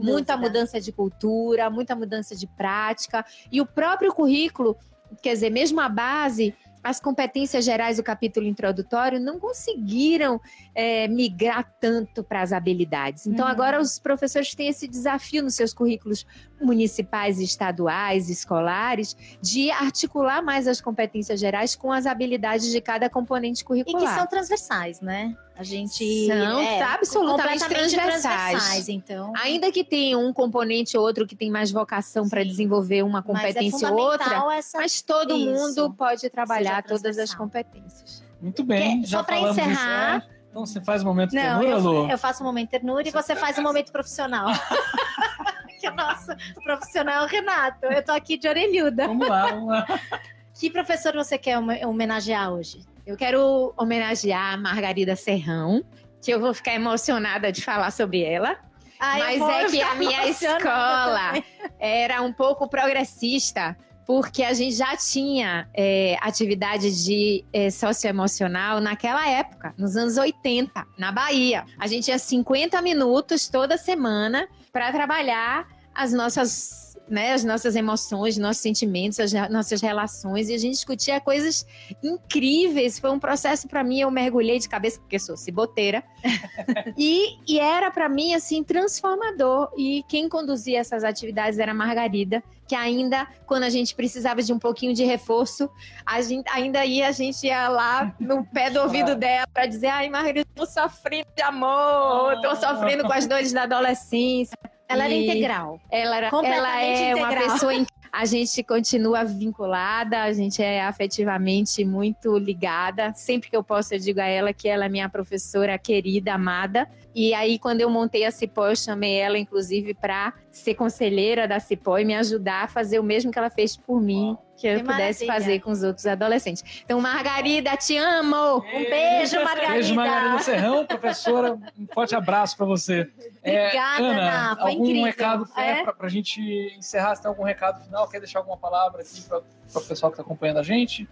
muita 0.03 0.37
mudança 0.37 0.81
de 0.81 0.93
cultura, 0.93 1.71
muita 1.71 1.97
mudança 1.97 2.37
de 2.37 2.47
prática. 2.47 3.25
E 3.51 3.61
o 3.61 3.67
próprio 3.67 4.13
currículo, 4.13 4.77
quer 5.23 5.33
dizer, 5.33 5.51
mesmo 5.51 5.81
a 5.81 5.89
base, 5.89 6.55
as 6.87 7.01
competências 7.01 7.65
gerais 7.65 7.97
do 7.97 8.03
capítulo 8.05 8.47
introdutório 8.47 9.19
não 9.19 9.41
conseguiram 9.41 10.41
é, 10.73 11.09
migrar 11.09 11.69
tanto 11.81 12.23
para 12.23 12.41
as 12.43 12.53
habilidades. 12.53 13.27
Então, 13.27 13.45
uhum. 13.45 13.51
agora 13.51 13.81
os 13.81 13.99
professores 13.99 14.55
têm 14.55 14.69
esse 14.69 14.87
desafio 14.87 15.43
nos 15.43 15.57
seus 15.57 15.75
currículos 15.75 16.25
municipais, 16.61 17.41
estaduais, 17.41 18.31
escolares, 18.31 19.17
de 19.43 19.69
articular 19.73 20.41
mais 20.43 20.69
as 20.69 20.81
competências 20.81 21.41
gerais 21.41 21.75
com 21.75 21.91
as 21.91 22.07
habilidades 22.07 22.71
de 22.71 22.81
cada 22.81 23.11
componente 23.11 23.65
curricular. 23.65 24.05
E 24.05 24.07
que 24.07 24.15
são 24.15 24.27
transversais, 24.29 25.01
né? 25.01 25.37
A 25.59 25.63
gente 25.63 26.27
São 26.27 26.61
é, 26.61 26.79
tá 26.79 26.95
absolutamente 26.95 27.65
completamente 27.65 27.95
transversais. 27.97 28.89
então. 28.91 29.33
Ainda 29.37 29.73
que 29.73 29.83
tenha 29.83 30.19
um 30.19 30.31
componente 30.33 30.99
ou 30.99 31.03
outro 31.05 31.27
que 31.27 31.35
tem 31.35 31.51
mais 31.51 31.71
vocação 31.73 32.29
para 32.29 32.45
desenvolver 32.45 33.03
uma 33.03 33.21
é 33.21 33.23
competência 33.23 33.91
ou 33.91 33.99
outra, 33.99 34.19
fundamental 34.25 34.51
essa 34.51 34.77
mas 34.79 35.01
todo 35.01 35.35
Isso. 35.35 35.51
mundo 35.51 35.95
pode 35.95 36.29
trabalhar 36.29 36.83
todas 36.83 37.17
as 37.19 37.35
competências. 37.35 38.23
Muito 38.41 38.63
bem, 38.63 39.01
Que- 39.01 39.07
já 39.09 39.19
só 39.21 39.25
falamos 39.25 39.51
encerrar- 39.57 40.19
disso. 40.19 40.29
né? 40.29 40.37
Então 40.51 40.67
você 40.67 40.81
faz 40.83 41.03
o 41.03 41.07
momento 41.07 41.33
Não, 41.35 41.43
ternura, 41.43 41.69
eu, 41.69 41.79
Lu? 41.81 42.11
eu 42.11 42.19
faço 42.19 42.43
um 42.43 42.47
momento 42.47 42.71
ternura 42.71 43.09
e 43.09 43.11
você 43.11 43.35
faz 43.35 43.59
um 43.59 43.63
momento 43.63 43.91
profissional. 43.93 44.47
que 45.81 45.89
o 45.89 45.95
nosso 45.95 46.27
profissional 46.65 47.23
é 47.23 47.27
o 47.27 47.29
Renato. 47.29 47.87
Eu 47.87 48.03
tô 48.05 48.13
aqui 48.13 48.37
de 48.39 48.49
orelhuda. 48.49 49.07
Vamos 49.07 49.29
lá, 49.29 49.47
vamos 49.51 49.69
lá. 49.69 49.87
Que 50.59 50.71
professor 50.71 51.13
você 51.15 51.37
quer 51.37 51.59
home- 51.59 51.85
homenagear 51.85 52.51
hoje? 52.51 52.81
Eu 53.07 53.17
quero 53.17 53.73
homenagear 53.77 54.55
a 54.55 54.57
Margarida 54.57 55.15
Serrão, 55.15 55.85
que 56.21 56.33
eu 56.33 56.41
vou 56.41 56.53
ficar 56.53 56.75
emocionada 56.75 57.53
de 57.53 57.63
falar 57.63 57.93
sobre 57.93 58.23
ela. 58.25 58.57
Ah, 58.99 59.21
eu 59.21 59.25
Mas 59.25 59.39
vou 59.39 59.51
é 59.51 59.65
que 59.67 59.81
a 59.81 59.95
minha 59.95 60.27
escola 60.29 61.27
também. 61.29 61.45
era 61.79 62.21
um 62.23 62.33
pouco 62.33 62.69
progressista, 62.69 63.77
porque 64.05 64.43
a 64.43 64.53
gente 64.53 64.75
já 64.75 64.97
tinha 64.97 65.69
é, 65.73 66.17
atividade 66.21 67.05
de 67.05 67.45
é, 67.53 67.71
socioemocional 67.71 68.81
naquela 68.81 69.29
época, 69.29 69.73
nos 69.79 69.97
anos 69.97 70.17
80, 70.17 70.85
na 70.99 71.13
Bahia. 71.13 71.65
A 71.79 71.87
gente 71.87 72.07
tinha 72.07 72.19
50 72.19 72.83
minutos 72.83 73.49
toda 73.49 73.77
semana 73.77 74.49
para 74.73 74.91
trabalhar 74.91 75.69
as 75.95 76.13
nossas. 76.13 76.86
Né, 77.09 77.33
as 77.33 77.45
nossas 77.45 77.77
emoções, 77.77 78.37
nossos 78.37 78.61
sentimentos, 78.61 79.21
as 79.21 79.33
nossas 79.49 79.81
relações, 79.81 80.49
e 80.49 80.55
a 80.55 80.59
gente 80.59 80.73
discutia 80.73 81.21
coisas 81.21 81.65
incríveis. 82.03 82.99
Foi 82.99 83.11
um 83.11 83.19
processo 83.19 83.69
para 83.69 83.85
mim, 83.85 84.01
eu 84.01 84.11
mergulhei 84.11 84.59
de 84.59 84.69
cabeça, 84.69 84.99
porque 84.99 85.17
sou 85.17 85.37
ciboteira, 85.37 86.03
e, 86.99 87.37
e 87.47 87.61
era 87.61 87.93
para 87.93 88.09
mim 88.09 88.35
assim 88.35 88.65
transformador. 88.65 89.71
E 89.77 90.03
quem 90.09 90.29
conduzia 90.29 90.81
essas 90.81 91.05
atividades 91.05 91.61
era 91.61 91.71
a 91.71 91.75
Margarida, 91.75 92.43
que 92.67 92.75
ainda 92.75 93.27
quando 93.47 93.63
a 93.63 93.71
gente 93.71 93.95
precisava 93.95 94.43
de 94.43 94.53
um 94.53 94.59
pouquinho 94.59 94.93
de 94.93 95.05
reforço, 95.05 95.71
a 96.05 96.21
gente 96.21 96.49
ainda 96.51 96.85
ia 96.85 97.09
a 97.09 97.13
gente 97.13 97.47
ia 97.47 97.69
lá 97.69 98.15
no 98.19 98.45
pé 98.45 98.71
do 98.71 98.81
ouvido 98.81 99.15
dela 99.17 99.47
para 99.53 99.67
dizer: 99.67 99.89
"Ai, 99.89 100.09
Margarida, 100.11 100.47
tô 100.55 100.67
sofrendo 100.67 101.29
de 101.37 101.43
amor, 101.43 102.41
tô 102.41 102.55
sofrendo 102.57 103.05
com 103.05 103.13
as 103.13 103.27
dores 103.27 103.53
da 103.53 103.63
adolescência". 103.63 104.57
Ela 104.89 105.05
era 105.05 105.15
E 105.15 105.25
integral. 105.25 105.81
Ela, 105.91 106.17
era, 106.17 106.29
ela 106.29 106.83
é 106.83 107.15
uma 107.15 107.29
integral. 107.33 107.53
pessoa. 107.53 107.75
in- 107.75 107.87
A 108.13 108.25
gente 108.25 108.63
continua 108.63 109.25
vinculada, 109.25 110.23
a 110.23 110.33
gente 110.33 110.63
é 110.63 110.81
afetivamente 110.83 111.85
muito 111.85 112.39
ligada. 112.39 113.13
Sempre 113.15 113.51
que 113.51 113.57
eu 113.57 113.63
posso, 113.63 113.93
eu 113.95 113.99
digo 113.99 114.21
a 114.21 114.25
ela 114.27 114.53
que 114.55 114.69
ela 114.69 114.87
é 114.87 114.89
minha 114.89 115.09
professora 115.09 115.77
querida, 115.79 116.33
amada. 116.33 116.89
E 117.15 117.35
aí, 117.35 117.59
quando 117.59 117.81
eu 117.83 117.91
montei 117.91 118.25
a 118.25 118.31
Cipó, 118.31 118.69
eu 118.69 118.77
chamei 118.77 119.17
ela, 119.19 119.39
inclusive, 119.39 119.93
para 119.93 120.33
ser 120.51 120.75
conselheira 120.75 121.47
da 121.47 121.61
Cipó 121.61 121.99
e 121.99 122.05
me 122.07 122.15
ajudar 122.15 122.65
a 122.65 122.69
fazer 122.69 122.99
o 122.99 123.03
mesmo 123.03 123.31
que 123.31 123.39
ela 123.39 123.51
fez 123.51 123.77
por 123.77 124.01
mim, 124.01 124.37
que 124.57 124.67
eu 124.67 124.79
Que 124.79 124.85
pudesse 124.85 125.27
maravilha. 125.27 125.33
fazer 125.47 125.61
com 125.61 125.71
os 125.71 125.83
outros 125.83 126.07
adolescentes. 126.07 126.83
Então, 126.85 127.01
Margarida, 127.01 127.77
te 127.77 127.97
amo! 127.97 128.57
Um 128.59 128.91
beijo, 128.91 129.37
Margarida. 129.45 129.73
Beijo, 129.75 129.95
Margarida 129.95 130.39
Serrão, 130.41 130.87
professora. 130.87 131.59
Um 131.79 131.87
forte 131.93 132.15
abraço 132.15 132.57
para 132.57 132.67
você. 132.67 133.09
É, 133.43 133.67
Obrigada, 133.67 134.03
Ana, 134.05 134.23
Ana, 134.51 134.57
foi 134.61 134.71
algum 134.73 134.85
incrível. 134.85 135.05
recado 135.05 135.49
É? 135.57 135.83
para 135.85 136.07
a 136.07 136.09
gente 136.09 136.41
encerrar? 136.77 137.15
Você 137.15 137.23
tem 137.23 137.29
algum 137.29 137.45
recado 137.45 137.85
final? 137.85 138.09
Quer 138.09 138.19
deixar 138.21 138.39
alguma 138.41 138.57
palavra 138.57 139.03
aqui 139.03 139.23
para 139.23 139.39
o 139.39 139.85
pessoal 139.85 140.11
que 140.11 140.15
está 140.15 140.23
acompanhando 140.23 140.59
a 140.59 140.63
gente? 140.63 141.09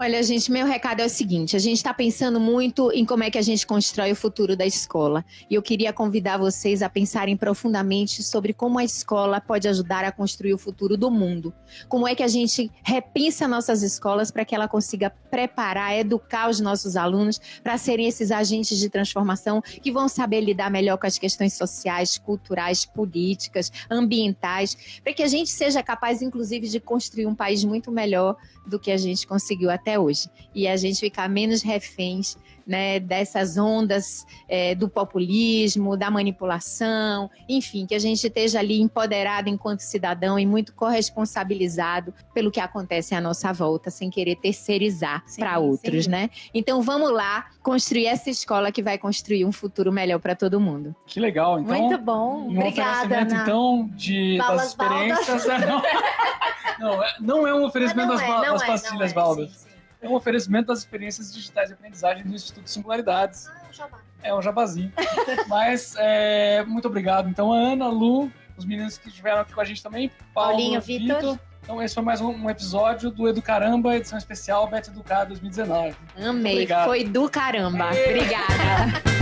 Olha, 0.00 0.22
gente, 0.22 0.52
meu 0.52 0.64
recado 0.64 1.00
é 1.00 1.06
o 1.06 1.08
seguinte: 1.08 1.56
a 1.56 1.58
gente 1.58 1.78
está 1.78 1.92
pensando 1.92 2.38
muito 2.38 2.92
em 2.92 3.04
como 3.04 3.24
é 3.24 3.30
que 3.32 3.38
a 3.38 3.42
gente 3.42 3.66
constrói 3.66 4.12
o 4.12 4.16
futuro 4.16 4.56
da 4.56 4.64
escola. 4.64 5.24
E 5.50 5.56
eu 5.56 5.62
queria 5.62 5.92
convidar 5.92 6.38
vocês 6.38 6.82
a 6.82 6.88
pensarem 6.88 7.36
profundamente 7.36 8.22
sobre 8.22 8.52
como 8.52 8.78
a 8.78 8.84
escola 8.84 9.40
pode 9.40 9.66
ajudar 9.66 10.04
a 10.04 10.12
construir 10.12 10.54
o 10.54 10.58
futuro 10.58 10.96
do 10.96 11.10
mundo. 11.10 11.52
Como 11.88 12.06
é 12.06 12.14
que 12.14 12.22
a 12.22 12.28
gente 12.28 12.70
repensa 12.84 13.48
nossas 13.48 13.82
escolas 13.82 14.30
para 14.30 14.44
que 14.44 14.54
ela 14.54 14.68
consiga 14.68 15.10
preparar, 15.10 15.98
educar 15.98 16.48
os 16.48 16.60
nossos 16.60 16.94
alunos 16.94 17.40
para 17.64 17.76
serem 17.76 18.06
esses 18.06 18.30
agentes 18.30 18.78
de 18.78 18.88
transformação 18.88 19.60
que 19.60 19.90
vão 19.90 20.08
saber 20.08 20.42
lidar 20.42 20.70
melhor 20.70 20.96
com 20.96 21.08
as 21.08 21.18
questões 21.18 21.54
sociais, 21.54 22.16
culturais, 22.16 22.84
políticas, 22.84 23.72
ambientais, 23.90 25.00
para 25.02 25.12
que 25.12 25.24
a 25.24 25.28
gente 25.28 25.50
seja 25.50 25.82
capaz, 25.82 26.22
inclusive, 26.22 26.68
de 26.68 26.78
construir 26.78 27.26
um 27.26 27.34
país 27.34 27.64
muito 27.64 27.90
melhor 27.90 28.36
do 28.64 28.78
que 28.78 28.92
a 28.92 28.96
gente 28.96 29.26
conseguiu 29.26 29.70
até 29.70 29.87
hoje. 29.96 30.28
E 30.52 30.66
a 30.66 30.76
gente 30.76 30.98
ficar 30.98 31.28
menos 31.28 31.62
reféns 31.62 32.36
né, 32.66 33.00
dessas 33.00 33.56
ondas 33.56 34.26
é, 34.46 34.74
do 34.74 34.90
populismo, 34.90 35.96
da 35.96 36.10
manipulação, 36.10 37.30
enfim, 37.48 37.86
que 37.86 37.94
a 37.94 37.98
gente 37.98 38.26
esteja 38.26 38.58
ali 38.58 38.78
empoderado 38.82 39.48
enquanto 39.48 39.80
cidadão 39.80 40.38
e 40.38 40.44
muito 40.44 40.74
corresponsabilizado 40.74 42.12
pelo 42.34 42.50
que 42.50 42.60
acontece 42.60 43.14
à 43.14 43.22
nossa 43.22 43.52
volta, 43.54 43.90
sem 43.90 44.10
querer 44.10 44.36
terceirizar 44.36 45.22
Sim, 45.26 45.40
para 45.40 45.58
outros, 45.58 46.04
dúvida. 46.04 46.10
né? 46.10 46.30
Então 46.52 46.82
vamos 46.82 47.10
lá 47.10 47.46
construir 47.62 48.04
essa 48.06 48.28
escola 48.28 48.70
que 48.70 48.82
vai 48.82 48.98
construir 48.98 49.46
um 49.46 49.52
futuro 49.52 49.90
melhor 49.90 50.18
para 50.20 50.34
todo 50.34 50.60
mundo. 50.60 50.94
Que 51.06 51.20
legal. 51.20 51.58
Então, 51.60 51.74
Muito 51.78 52.02
bom. 52.02 52.48
um 52.48 52.58
Obrigada, 52.58 53.06
oferecimento, 53.06 53.32
Ana. 53.34 53.42
então, 53.44 53.90
de, 53.94 54.36
das 54.36 54.46
Balas 54.46 54.74
Baldas. 54.74 55.18
experiências. 55.20 55.68
Não, 56.78 56.88
não, 56.96 57.02
é- 57.02 57.16
não 57.18 57.46
é 57.46 57.54
um 57.54 57.64
oferecimento 57.64 58.08
das, 58.08 58.20
é, 58.20 58.26
não 58.28 58.40
das 58.52 58.62
é, 58.62 58.66
pastilhas, 58.66 59.10
é, 59.10 59.14
Valdas. 59.14 59.68
É 60.00 60.08
um 60.08 60.14
oferecimento 60.14 60.66
das 60.68 60.80
experiências 60.80 61.32
digitais 61.32 61.68
de 61.68 61.74
aprendizagem 61.74 62.24
do 62.24 62.34
Instituto 62.34 62.70
Singularidades. 62.70 63.48
Ah, 63.48 63.72
já 63.72 63.86
vai. 63.86 64.00
É 64.22 64.34
um 64.34 64.40
jabazinho. 64.40 64.92
Mas, 65.48 65.94
é, 65.98 66.64
muito 66.64 66.86
obrigado. 66.86 67.28
Então, 67.28 67.52
a 67.52 67.56
Ana, 67.56 67.88
Lu, 67.88 68.30
os 68.56 68.64
meninos 68.64 68.98
que 68.98 69.08
estiveram 69.08 69.40
aqui 69.40 69.52
com 69.52 69.60
a 69.60 69.64
gente 69.64 69.82
também, 69.82 70.10
Paulo, 70.32 70.52
Paulinho, 70.52 70.80
Vitor. 70.80 71.38
Então, 71.62 71.82
esse 71.82 71.94
foi 71.94 72.02
mais 72.02 72.20
um, 72.20 72.30
um 72.30 72.48
episódio 72.48 73.10
do 73.10 73.28
Educaramba, 73.28 73.96
edição 73.96 74.16
especial 74.16 74.66
Beta 74.68 74.90
Educar 74.90 75.24
2019. 75.24 75.94
Amei, 76.16 76.66
foi 76.84 77.04
do 77.04 77.28
caramba. 77.28 77.90
Obrigada. 77.90 79.02